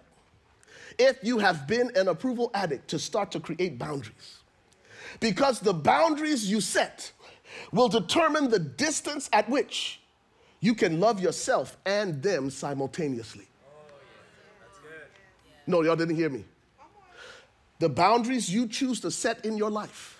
[0.99, 4.43] if you have been an approval addict to start to create boundaries.
[5.19, 7.11] Because the boundaries you set
[7.71, 9.99] will determine the distance at which
[10.59, 13.47] you can love yourself and them simultaneously.
[15.65, 16.45] No, y'all didn't hear me.
[17.79, 20.15] The boundaries you choose to set in your life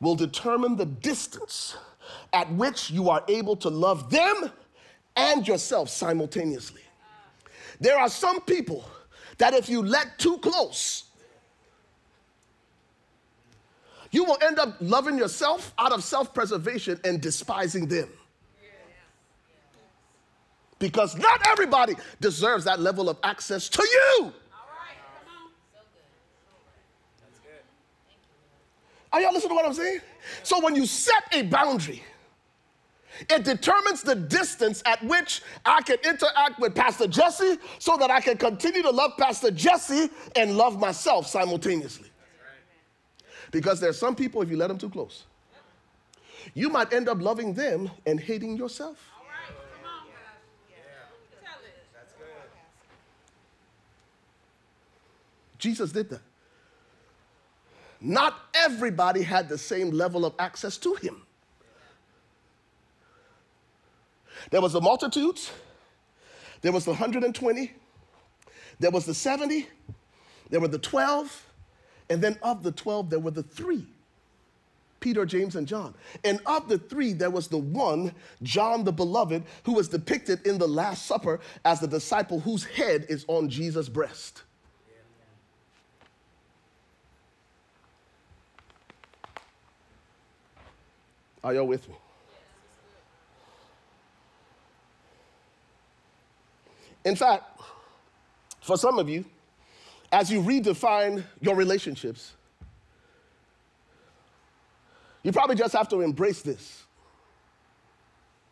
[0.00, 1.76] will determine the distance
[2.32, 4.50] at which you are able to love them
[5.16, 6.82] and yourself simultaneously.
[7.80, 8.84] There are some people
[9.38, 11.04] that if you let too close,
[14.10, 18.08] you will end up loving yourself out of self preservation and despising them.
[20.78, 24.32] Because not everybody deserves that level of access to you.
[29.12, 30.00] Are y'all listening to what I'm saying?
[30.42, 32.02] So when you set a boundary,
[33.28, 38.20] it determines the distance at which I can interact with Pastor Jesse so that I
[38.20, 42.08] can continue to love Pastor Jesse and love myself simultaneously.
[43.50, 45.24] Because there's some people, if you let them too close,
[46.54, 48.96] you might end up loving them and hating yourself.
[55.58, 56.22] Jesus did that.
[58.00, 61.22] Not everybody had the same level of access to him.
[64.50, 65.50] There was the multitudes,
[66.62, 67.72] there was the 120,
[68.78, 69.68] there was the 70,
[70.48, 71.46] there were the 12,
[72.08, 73.86] and then of the 12, there were the three
[75.00, 75.94] Peter, James, and John.
[76.24, 80.58] And of the three, there was the one, John the beloved, who was depicted in
[80.58, 84.42] the Last Supper as the disciple whose head is on Jesus' breast.
[91.42, 91.94] Are y'all with me?
[97.04, 97.60] In fact,
[98.60, 99.24] for some of you,
[100.12, 102.32] as you redefine your relationships,
[105.22, 106.84] you probably just have to embrace this.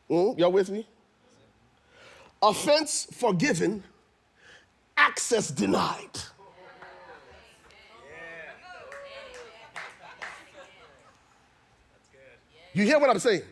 [0.08, 0.86] Mm, y'all with me?
[2.40, 3.82] Offense forgiven,
[4.96, 6.18] access denied.
[12.78, 13.42] You hear what I'm saying?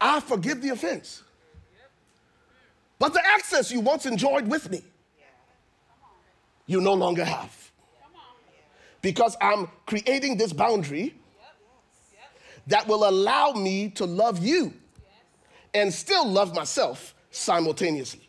[0.00, 1.24] I forgive the offense.
[2.96, 4.84] But the access you once enjoyed with me,
[6.66, 7.72] you no longer have.
[9.02, 11.16] Because I'm creating this boundary
[12.68, 14.72] that will allow me to love you
[15.74, 18.28] and still love myself simultaneously.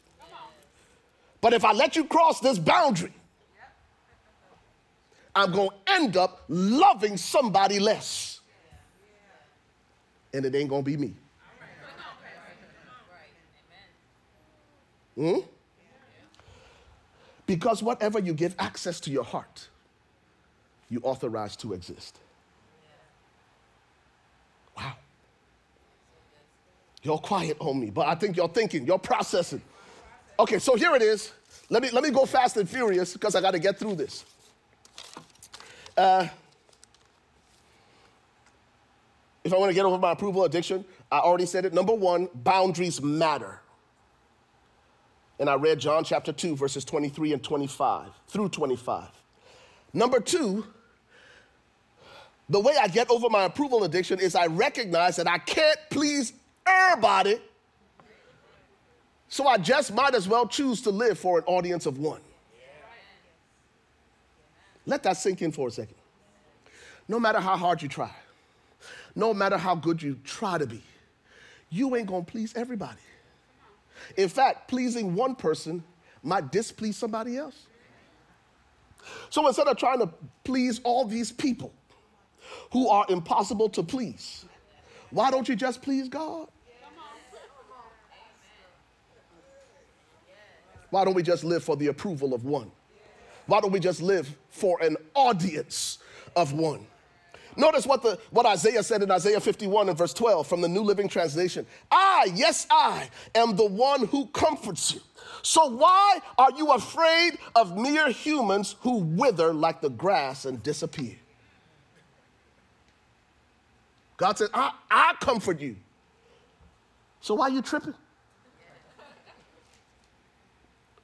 [1.41, 3.13] But if I let you cross this boundary,
[5.35, 8.40] I'm going to end up loving somebody less.
[10.33, 11.15] And it ain't going to be me.
[15.15, 15.39] Hmm?
[17.45, 19.67] Because whatever you give access to your heart,
[20.89, 22.17] you authorize to exist.
[24.77, 24.93] Wow.
[27.03, 29.61] You're quiet on me, but I think you're thinking, you're processing.
[30.39, 31.33] Okay, so here it is.
[31.69, 34.25] Let me, let me go fast and furious because I got to get through this.
[35.97, 36.27] Uh,
[39.43, 41.73] if I want to get over my approval addiction, I already said it.
[41.73, 43.59] Number one, boundaries matter.
[45.39, 49.07] And I read John chapter 2, verses 23 and 25 through 25.
[49.93, 50.65] Number two,
[52.47, 56.33] the way I get over my approval addiction is I recognize that I can't please
[56.67, 57.39] everybody.
[59.29, 62.21] So I just might as well choose to live for an audience of one.
[64.85, 65.95] Let that sink in for a second.
[67.07, 68.11] No matter how hard you try,
[69.15, 70.81] no matter how good you try to be,
[71.69, 72.99] you ain't gonna please everybody.
[74.17, 75.83] In fact, pleasing one person
[76.23, 77.67] might displease somebody else.
[79.29, 80.09] So instead of trying to
[80.43, 81.73] please all these people
[82.71, 84.45] who are impossible to please,
[85.09, 86.47] why don't you just please God?
[90.89, 92.69] Why don't we just live for the approval of one?
[93.47, 95.99] Why don't we just live for an audience
[96.35, 96.85] of one?
[97.55, 100.81] Notice what, the, what Isaiah said in Isaiah 51 and verse 12 from the New
[100.81, 101.65] Living Translation.
[101.89, 105.01] I, yes, I am the one who comforts you.
[105.43, 111.15] So why are you afraid of mere humans who wither like the grass and disappear?
[114.17, 115.75] God said, I, I comfort you.
[117.21, 117.95] So why are you tripping?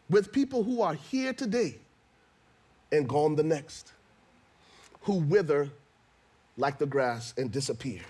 [0.10, 1.76] With people who are here today
[2.92, 3.92] and gone the next,
[5.02, 5.70] who wither
[6.58, 8.02] like the grass and disappear.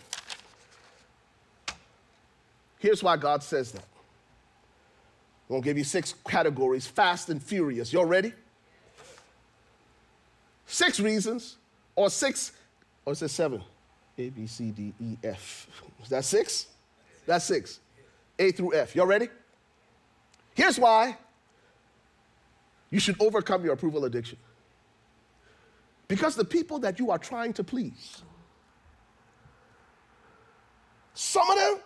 [2.79, 3.83] Here's why God says that.
[5.49, 7.93] I'm gonna give you six categories, fast and furious.
[7.93, 8.33] Y'all ready?
[10.65, 11.57] Six reasons,
[11.95, 12.51] or six,
[13.05, 13.63] or is it seven?
[14.17, 15.67] A, B, C, D, E, F.
[16.03, 16.67] Is that six?
[17.25, 17.79] That's six.
[18.39, 18.95] A through F.
[18.95, 19.29] Y'all ready?
[20.53, 21.17] Here's why
[22.89, 24.37] you should overcome your approval addiction.
[26.07, 28.21] Because the people that you are trying to please,
[31.17, 31.79] some of them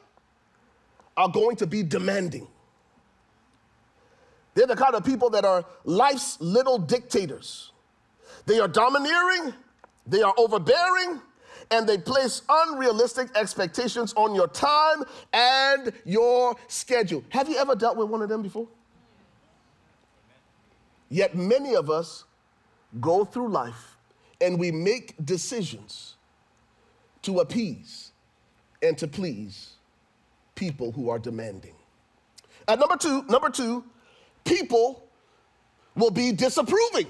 [1.16, 2.46] are going to be demanding.
[4.54, 7.72] They're the kind of people that are life's little dictators.
[8.46, 9.54] They are domineering,
[10.06, 11.22] they are overbearing,
[11.72, 17.24] and they place unrealistic expectations on your time and your schedule.
[17.30, 18.68] Have you ever dealt with one of them before?
[21.08, 22.26] Yet many of us
[23.00, 23.96] go through life
[24.42, 26.18] and we make decisions
[27.22, 28.12] to appease
[28.82, 29.74] and to please
[30.56, 31.74] people who are demanding.
[32.68, 33.84] At number two, number two,
[34.44, 35.08] people
[35.96, 37.08] will be disapproving.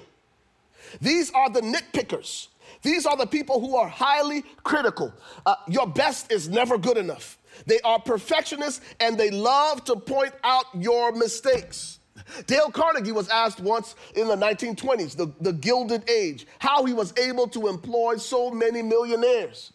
[1.00, 2.48] These are the nitpickers.
[2.82, 5.14] These are the people who are highly critical.
[5.46, 7.38] Uh, your best is never good enough.
[7.66, 12.00] They are perfectionists and they love to point out your mistakes.
[12.48, 17.14] Dale Carnegie was asked once in the 1920s, the, the Gilded Age, how he was
[17.18, 19.74] able to employ so many millionaires.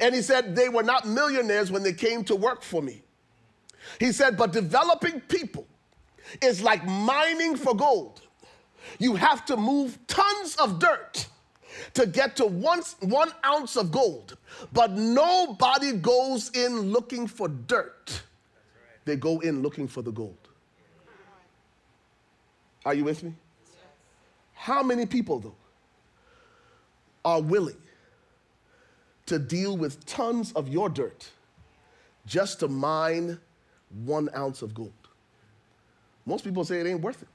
[0.00, 3.02] And he said, They were not millionaires when they came to work for me.
[4.00, 5.66] He said, But developing people
[6.42, 8.22] is like mining for gold.
[8.98, 11.26] You have to move tons of dirt
[11.94, 14.36] to get to one, one ounce of gold.
[14.72, 18.22] But nobody goes in looking for dirt,
[19.04, 20.43] they go in looking for the gold.
[22.84, 23.32] Are you with me?
[24.52, 25.54] How many people, though,
[27.24, 27.76] are willing
[29.26, 31.28] to deal with tons of your dirt
[32.26, 33.38] just to mine
[34.04, 34.92] one ounce of gold?
[36.26, 37.28] Most people say it ain't worth it.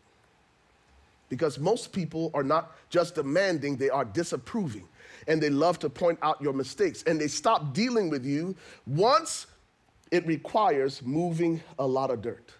[1.29, 4.87] Because most people are not just demanding, they are disapproving.
[5.27, 7.03] And they love to point out your mistakes.
[7.03, 8.55] And they stop dealing with you
[8.87, 9.45] once
[10.11, 12.51] it requires moving a lot of dirt.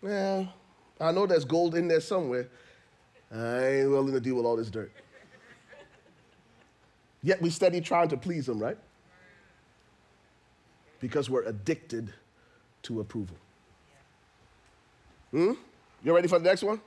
[0.00, 0.52] Well,
[1.00, 2.48] I know there's gold in there somewhere.
[3.32, 4.92] I ain't willing to deal with all this dirt.
[7.22, 8.78] Yet we steady trying to please them, right?
[11.00, 12.12] Because we're addicted
[12.82, 13.36] to approval.
[15.30, 15.52] Hmm?
[16.02, 16.80] You ready for the next one?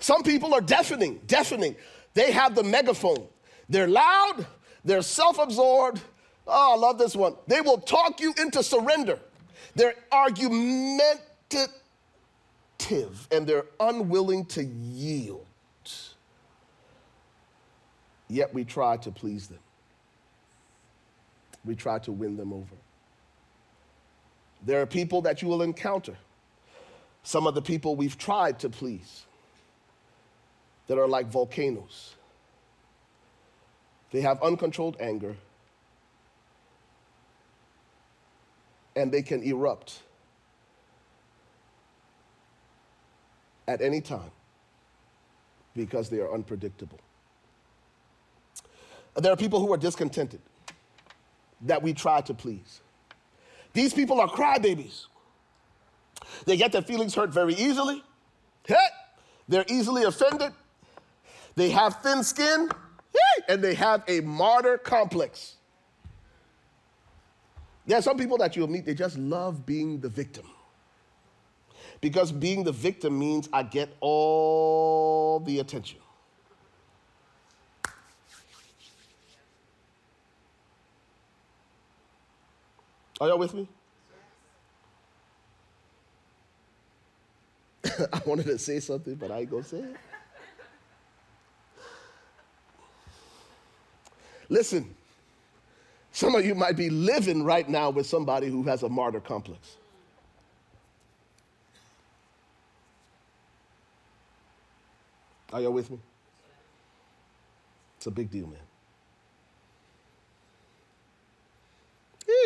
[0.00, 1.76] Some people are deafening, deafening.
[2.14, 3.26] They have the megaphone.
[3.68, 4.46] They're loud,
[4.84, 6.00] they're self absorbed.
[6.46, 7.36] Oh, I love this one.
[7.46, 9.20] They will talk you into surrender.
[9.76, 11.68] They're argumentative
[13.30, 15.46] and they're unwilling to yield.
[18.28, 19.58] Yet we try to please them,
[21.64, 22.76] we try to win them over.
[24.64, 26.16] There are people that you will encounter,
[27.22, 29.24] some of the people we've tried to please,
[30.86, 32.14] that are like volcanoes.
[34.12, 35.36] They have uncontrolled anger,
[38.94, 40.02] and they can erupt
[43.70, 44.32] at any time
[45.76, 46.98] because they are unpredictable.
[49.16, 50.40] There are people who are discontented
[51.62, 52.80] that we try to please.
[53.72, 55.06] These people are crybabies.
[56.46, 58.02] They get their feelings hurt very easily.
[58.66, 58.74] Hey,
[59.48, 60.52] they're easily offended.
[61.54, 62.70] They have thin skin,
[63.48, 65.56] and they have a martyr complex.
[67.86, 70.46] There are some people that you'll meet, they just love being the victim.
[72.00, 75.98] Because being the victim means I get all the attention.
[83.20, 83.68] Are y'all with me?
[87.84, 89.96] I wanted to say something, but I ain't gonna say it.
[94.48, 94.94] Listen,
[96.12, 99.76] some of you might be living right now with somebody who has a martyr complex.
[105.52, 105.98] Are y'all with me?
[107.96, 108.60] It's a big deal, man.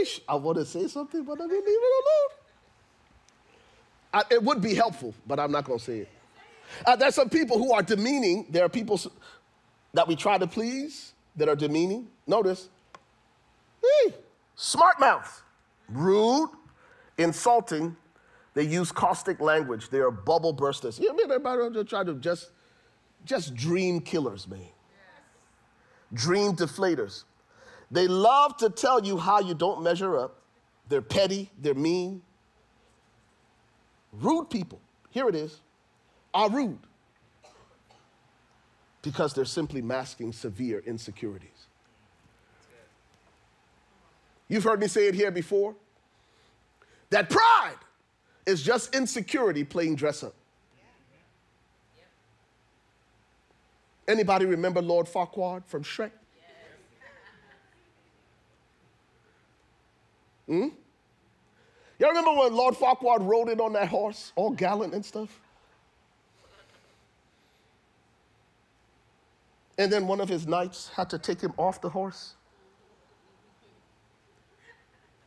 [0.00, 2.38] Eesh, I want to say something, but I'm going to leave it alone.
[4.14, 6.08] I, it would be helpful, but I'm not going to say it.
[6.86, 8.46] Uh, there's some people who are demeaning.
[8.50, 9.00] There are people
[9.92, 12.08] that we try to please that are demeaning.
[12.26, 12.68] Notice,
[13.82, 14.14] hey,
[14.54, 15.42] smart mouth,
[15.88, 16.50] rude,
[17.18, 17.96] insulting.
[18.54, 19.90] They use caustic language.
[19.90, 21.00] They are bubble bursters.
[21.00, 22.50] You know, everybody try to just,
[23.24, 24.60] just dream killers, man.
[26.12, 27.24] Dream deflators.
[27.90, 30.40] They love to tell you how you don't measure up.
[30.88, 32.22] They're petty, they're mean.
[34.12, 34.80] Rude people,
[35.10, 35.60] here it is,
[36.32, 36.78] are rude
[39.02, 41.66] because they're simply masking severe insecurities.
[44.48, 45.74] You've heard me say it here before
[47.10, 47.76] that pride
[48.46, 50.34] is just insecurity playing dress up.
[54.06, 56.10] Anybody remember Lord Farquaad from Shrek?
[60.46, 60.68] Hmm?
[61.98, 65.40] Y'all remember when Lord Farquaad rode in on that horse, all gallant and stuff?
[69.78, 72.34] And then one of his knights had to take him off the horse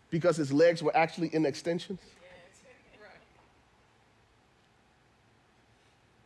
[0.09, 1.99] because his legs were actually in extensions.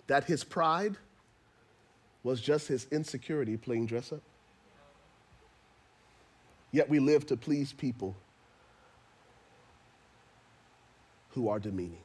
[0.07, 0.97] That his pride
[2.23, 4.21] was just his insecurity playing dress up.
[6.71, 8.15] Yet we live to please people
[11.29, 12.03] who are demeaning.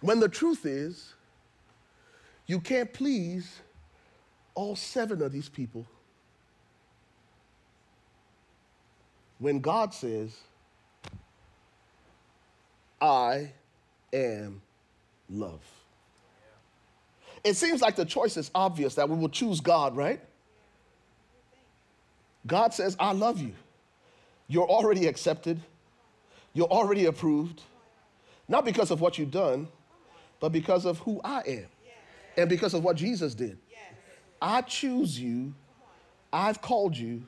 [0.00, 1.14] When the truth is,
[2.46, 3.60] you can't please
[4.54, 5.86] all seven of these people
[9.38, 10.36] when God says,
[13.00, 13.50] I
[14.12, 14.62] am
[15.28, 15.75] love.
[17.46, 20.20] It seems like the choice is obvious that we will choose God, right?
[22.44, 23.52] God says, I love you.
[24.48, 25.60] You're already accepted.
[26.54, 27.62] You're already approved,
[28.48, 29.68] not because of what you've done,
[30.40, 31.66] but because of who I am
[32.36, 33.58] and because of what Jesus did.
[34.42, 35.54] I choose you,
[36.32, 37.22] I've called you.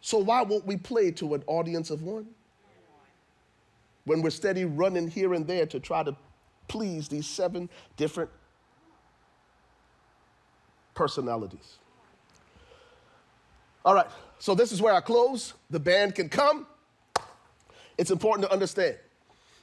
[0.00, 2.26] So why won't we play to an audience of one?
[4.04, 6.16] When we're steady running here and there to try to
[6.68, 8.30] please these seven different
[10.94, 11.78] personalities.
[13.84, 14.06] All right,
[14.38, 15.54] so this is where I close.
[15.70, 16.66] The band can come
[17.98, 18.96] it's important to understand.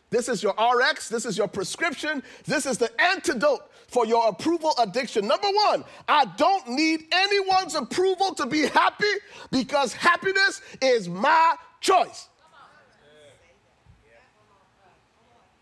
[0.10, 4.74] This is your RX, this is your prescription, this is the antidote for your approval
[4.78, 5.28] addiction.
[5.28, 9.12] Number one, I don't need anyone's approval to be happy
[9.52, 12.28] because happiness is my choice.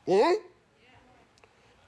[0.06, 0.34] hmm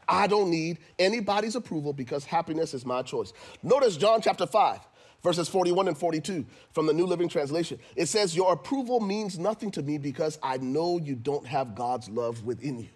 [0.07, 3.33] I don't need anybody's approval because happiness is my choice.
[3.63, 4.79] Notice John chapter 5,
[5.23, 7.79] verses 41 and 42 from the New Living Translation.
[7.95, 12.09] It says, Your approval means nothing to me because I know you don't have God's
[12.09, 12.89] love within you.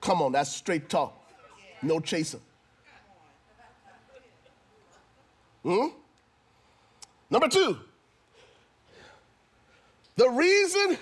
[0.00, 1.20] Come on, that's straight talk.
[1.82, 2.38] No chaser.
[5.62, 5.86] Hmm?
[7.28, 7.76] Number two,
[10.14, 10.96] the reason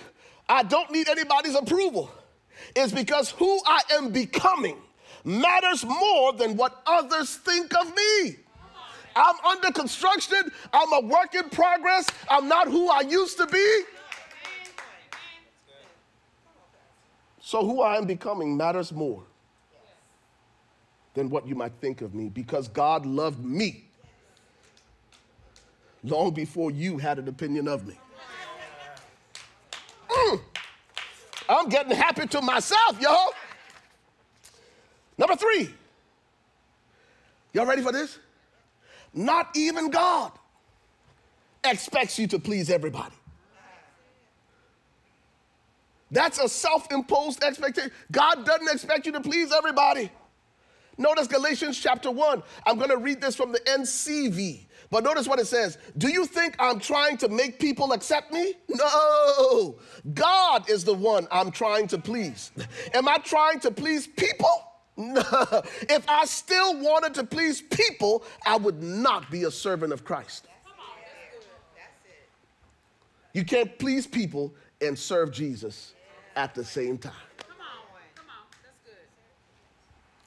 [0.49, 2.11] I don't need anybody's approval
[2.75, 4.77] is because who I am becoming
[5.23, 8.35] matters more than what others think of me.
[9.15, 10.51] I'm under construction.
[10.73, 12.05] I'm a work in progress.
[12.29, 13.81] I'm not who I used to be.
[17.39, 19.23] So, who I am becoming matters more
[21.13, 23.85] than what you might think of me because God loved me
[26.03, 27.97] long before you had an opinion of me.
[30.09, 30.41] Mm.
[31.47, 33.33] I'm getting happy to myself, y'all.
[35.17, 35.69] Number three.
[37.53, 38.19] Y'all ready for this?
[39.13, 40.31] Not even God
[41.63, 43.15] expects you to please everybody.
[46.11, 47.91] That's a self imposed expectation.
[48.11, 50.11] God doesn't expect you to please everybody.
[50.97, 52.43] Notice Galatians chapter 1.
[52.65, 54.61] I'm going to read this from the NCV.
[54.95, 55.77] But notice what it says.
[55.97, 58.53] Do you think I'm trying to make people accept me?
[58.69, 59.75] No.
[60.13, 62.53] God is the one I'm trying to please.
[62.93, 64.71] Am I trying to please people?
[64.95, 65.21] No.
[65.89, 70.47] If I still wanted to please people, I would not be a servant of Christ.
[73.33, 75.93] You can't please people and serve Jesus
[76.37, 77.11] at the same time.
[77.39, 77.99] Come on, boy.
[78.15, 78.45] Come on.
[78.63, 78.95] That's good.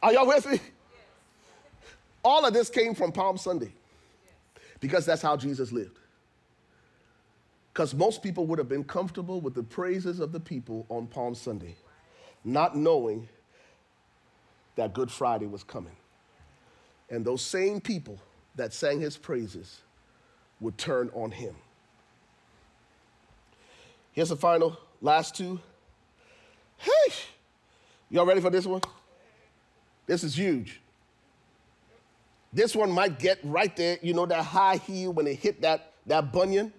[0.03, 0.61] Are y'all with me?
[2.23, 3.73] All of this came from Palm Sunday
[4.81, 5.99] because that's how Jesus lived.
[7.73, 11.35] Because most people would have been comfortable with the praises of the people on Palm
[11.35, 11.77] Sunday,
[12.45, 13.29] not knowing
[14.77, 15.97] that Good Friday was coming.
[17.11, 18.19] And those same people
[18.57, 19.81] that sang his praises
[20.61, 21.55] would turn on him.
[24.13, 25.61] Here's the final, last two.
[26.77, 27.13] Hey,
[28.11, 28.83] y'all ready for this one?
[30.07, 30.81] This is huge.
[32.53, 35.93] This one might get right there, you know, that high heel when it hit that,
[36.07, 36.73] that bunion.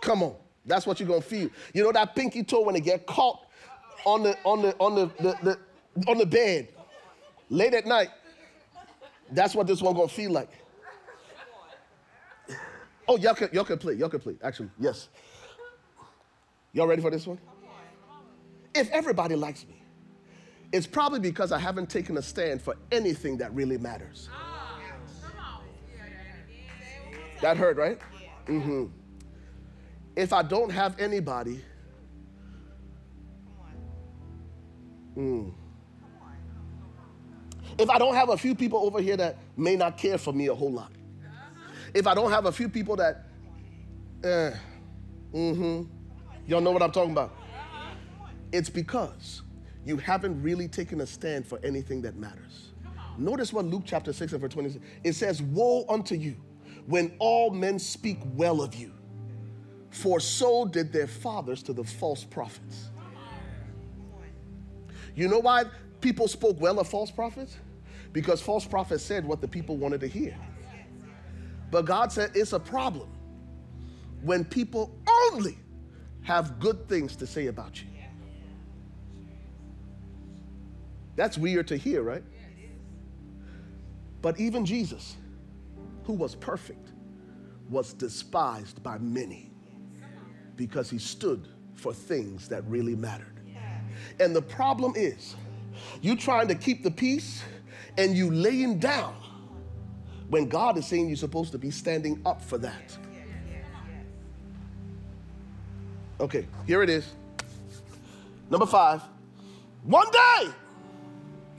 [0.00, 0.34] Come on,
[0.64, 1.50] that's what you're gonna feel.
[1.74, 3.46] You know that pinky toe when it get caught
[4.04, 6.68] on the on the on the, the, the on the bed
[7.50, 8.08] late at night.
[9.30, 10.50] That's what this one gonna feel like.
[13.06, 13.94] Oh, y'all can y'all can play.
[13.94, 14.36] Y'all can play.
[14.42, 15.08] Actually, yes.
[16.72, 17.38] Y'all ready for this one?
[18.74, 19.79] If everybody likes me,
[20.72, 24.28] it's probably because I haven't taken a stand for anything that really matters.
[27.40, 27.98] That hurt, right?
[28.46, 28.86] Mm-hmm.
[30.14, 31.60] If I don't have anybody,
[35.16, 35.52] mm,
[37.78, 40.48] if I don't have a few people over here that may not care for me
[40.48, 40.92] a whole lot,
[41.94, 43.26] if I don't have a few people that,
[44.22, 44.52] eh,
[45.32, 45.82] mm-hmm,
[46.46, 47.34] y'all know what I'm talking about.
[48.52, 49.42] It's because
[49.90, 52.70] you haven't really taken a stand for anything that matters.
[53.18, 56.36] Notice what Luke chapter 6 and verse 26, it says, Woe unto you
[56.86, 58.92] when all men speak well of you,
[59.90, 62.90] for so did their fathers to the false prophets.
[65.16, 65.64] You know why
[66.00, 67.56] people spoke well of false prophets?
[68.12, 70.36] Because false prophets said what the people wanted to hear.
[71.72, 73.08] But God said it's a problem
[74.22, 74.96] when people
[75.32, 75.58] only
[76.22, 77.89] have good things to say about you.
[81.16, 82.22] That's weird to hear, right?
[84.22, 85.16] But even Jesus,
[86.04, 86.92] who was perfect,
[87.68, 89.50] was despised by many
[90.56, 93.40] because he stood for things that really mattered.
[94.18, 95.36] And the problem is,
[96.02, 97.42] you trying to keep the peace
[97.96, 99.14] and you laying down
[100.28, 102.96] when God is saying you're supposed to be standing up for that.
[106.20, 107.14] Okay, here it is.
[108.50, 109.02] Number five.
[109.84, 110.50] One day,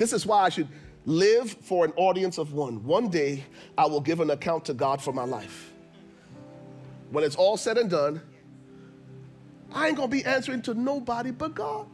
[0.02, 0.68] this is why I should
[1.06, 2.84] live for an audience of one.
[2.84, 3.44] One day,
[3.78, 5.72] I will give an account to God for my life.
[7.12, 8.20] When it's all said and done,
[9.72, 11.86] I ain't gonna be answering to nobody but God.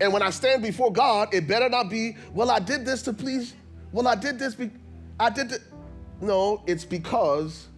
[0.00, 3.12] And when I stand before God, it better not be, well, I did this to
[3.12, 3.54] please,
[3.92, 4.70] well, I did this, be-
[5.20, 5.52] I did.
[6.22, 7.68] No, it's because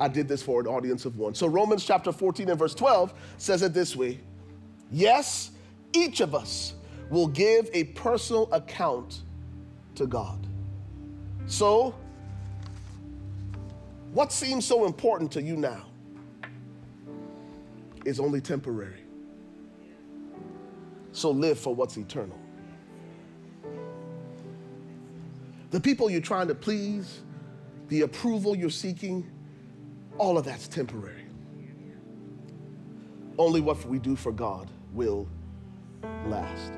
[0.00, 1.36] I did this for an audience of one.
[1.36, 4.18] So Romans chapter 14 and verse 12 says it this way
[4.90, 5.52] Yes,
[5.92, 6.74] each of us
[7.10, 9.22] will give a personal account
[9.94, 10.46] to God.
[11.46, 11.94] So,
[14.12, 15.84] what seems so important to you now
[18.04, 19.02] is only temporary.
[21.12, 22.38] So, live for what's eternal.
[25.70, 27.20] the people you're trying to please,
[27.88, 29.28] the approval you're seeking,
[30.16, 31.26] all of that's temporary.
[33.38, 35.28] Only what we do for God will
[36.26, 36.72] last.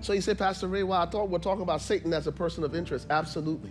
[0.00, 2.64] So you say, Pastor Ray, well, I thought we're talking about Satan as a person
[2.64, 3.06] of interest.
[3.10, 3.70] Absolutely.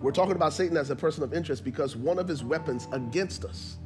[0.00, 3.44] We're talking about Satan as a person of interest because one of his weapons against
[3.44, 3.78] us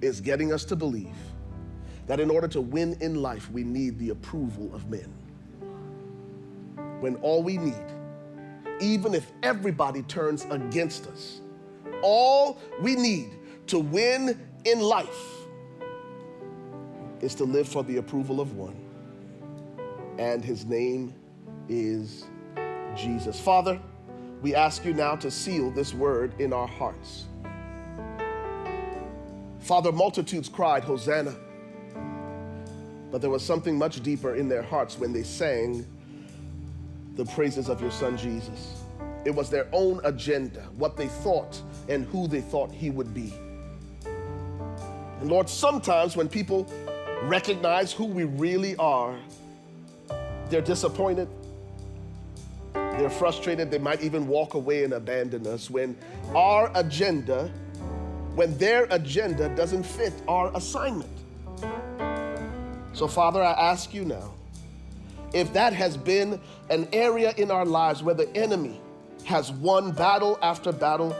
[0.00, 1.14] is getting us to believe
[2.06, 5.12] that in order to win in life, we need the approval of men.
[6.98, 7.74] When all we need,
[8.80, 11.40] even if everybody turns against us,
[12.02, 13.30] all we need
[13.68, 15.39] to win in life
[17.20, 18.76] is to live for the approval of one.
[20.18, 21.14] And his name
[21.68, 22.24] is
[22.96, 23.38] Jesus.
[23.38, 23.80] Father,
[24.42, 27.26] we ask you now to seal this word in our hearts.
[29.60, 31.34] Father, multitudes cried, Hosanna.
[33.10, 35.86] But there was something much deeper in their hearts when they sang
[37.16, 38.82] the praises of your son Jesus.
[39.24, 43.34] It was their own agenda, what they thought and who they thought he would be.
[45.20, 46.66] And Lord, sometimes when people
[47.22, 49.16] recognize who we really are,
[50.48, 51.28] they're disappointed,
[52.72, 55.96] they're frustrated, they might even walk away and abandon us when
[56.34, 57.50] our agenda,
[58.34, 61.10] when their agenda doesn't fit our assignment.
[62.92, 64.34] So, Father, I ask you now
[65.32, 66.40] if that has been
[66.70, 68.80] an area in our lives where the enemy
[69.24, 71.16] has won battle after battle,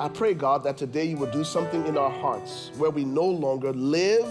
[0.00, 3.24] I pray, God, that today you will do something in our hearts where we no
[3.24, 4.26] longer live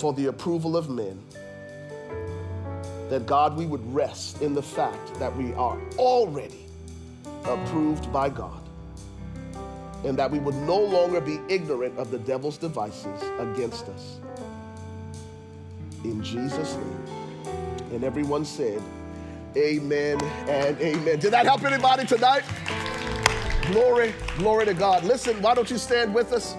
[0.00, 1.20] for the approval of men.
[3.08, 6.66] That, God, we would rest in the fact that we are already
[7.44, 8.62] approved by God.
[10.04, 14.20] And that we would no longer be ignorant of the devil's devices against us
[16.04, 17.04] in Jesus' name.
[17.92, 18.82] And everyone said,
[19.56, 21.18] Amen and amen.
[21.18, 22.44] Did that help anybody tonight?
[23.72, 25.02] Glory, glory to God.
[25.04, 26.54] Listen, why don't you stand with us?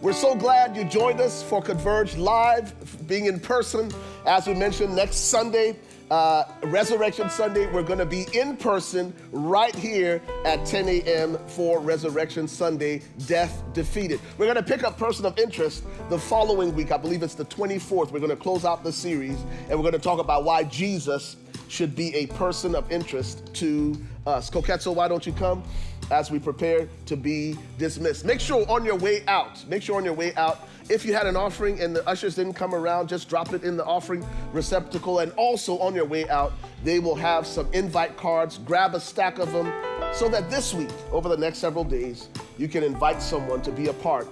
[0.00, 2.72] We're so glad you joined us for Converge Live,
[3.08, 3.90] being in person.
[4.26, 5.74] As we mentioned, next Sunday,
[6.08, 11.36] uh, Resurrection Sunday, we're going to be in person right here at 10 a.m.
[11.48, 14.20] for Resurrection Sunday, Death Defeated.
[14.38, 16.92] We're going to pick up Person of Interest the following week.
[16.92, 18.12] I believe it's the 24th.
[18.12, 19.38] We're going to close out the series
[19.68, 21.34] and we're going to talk about why Jesus
[21.66, 24.48] should be a person of interest to us.
[24.48, 25.64] Koketso, why don't you come
[26.10, 28.24] as we prepare to be dismissed?
[28.24, 31.26] Make sure on your way out, make sure on your way out, if you had
[31.26, 35.18] an offering and the ushers didn't come around, just drop it in the offering receptacle.
[35.18, 36.52] And also on your way out,
[36.82, 38.58] they will have some invite cards.
[38.58, 39.72] Grab a stack of them
[40.12, 43.88] so that this week, over the next several days, you can invite someone to be
[43.88, 44.26] a part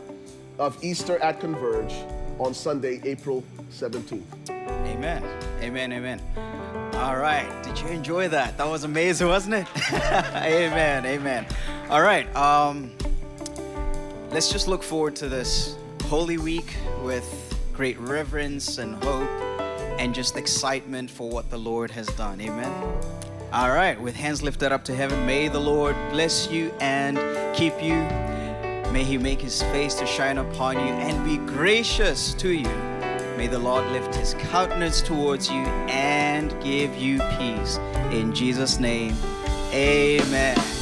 [0.59, 1.95] of Easter at Converge
[2.39, 4.23] on Sunday, April 17th.
[4.51, 5.23] Amen.
[5.61, 5.93] Amen.
[5.93, 6.66] Amen.
[6.97, 7.47] All right.
[7.63, 8.57] Did you enjoy that?
[8.57, 9.67] That was amazing, wasn't it?
[9.93, 11.05] amen.
[11.05, 11.47] Amen.
[11.91, 12.35] All right.
[12.35, 12.91] Um,
[14.31, 19.29] let's just look forward to this Holy Week with great reverence and hope
[19.99, 22.41] and just excitement for what the Lord has done.
[22.41, 22.73] Amen.
[23.53, 24.01] All right.
[24.01, 27.19] With hands lifted up to heaven, may the Lord bless you and
[27.55, 27.97] keep you.
[28.91, 32.96] May he make his face to shine upon you and be gracious to you.
[33.37, 37.77] May the Lord lift his countenance towards you and give you peace.
[38.11, 39.15] In Jesus' name,
[39.73, 40.76] amen.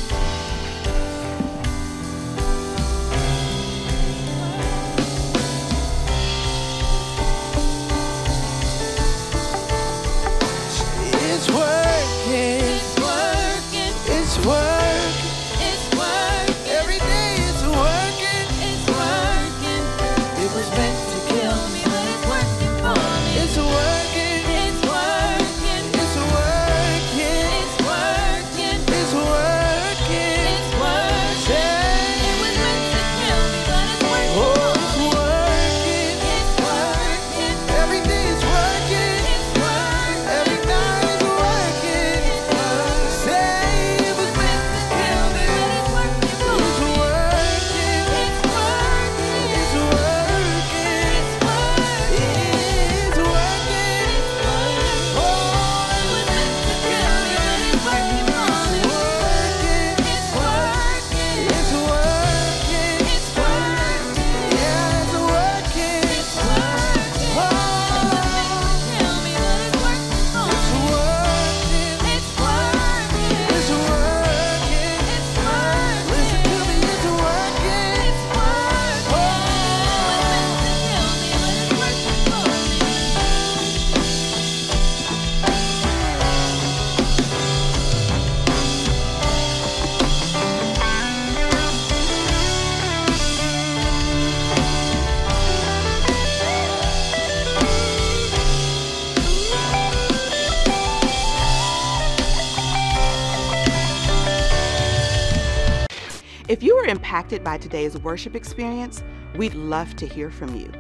[107.35, 109.03] Impacted by today's worship experience,
[109.37, 110.71] we'd love to hear from you.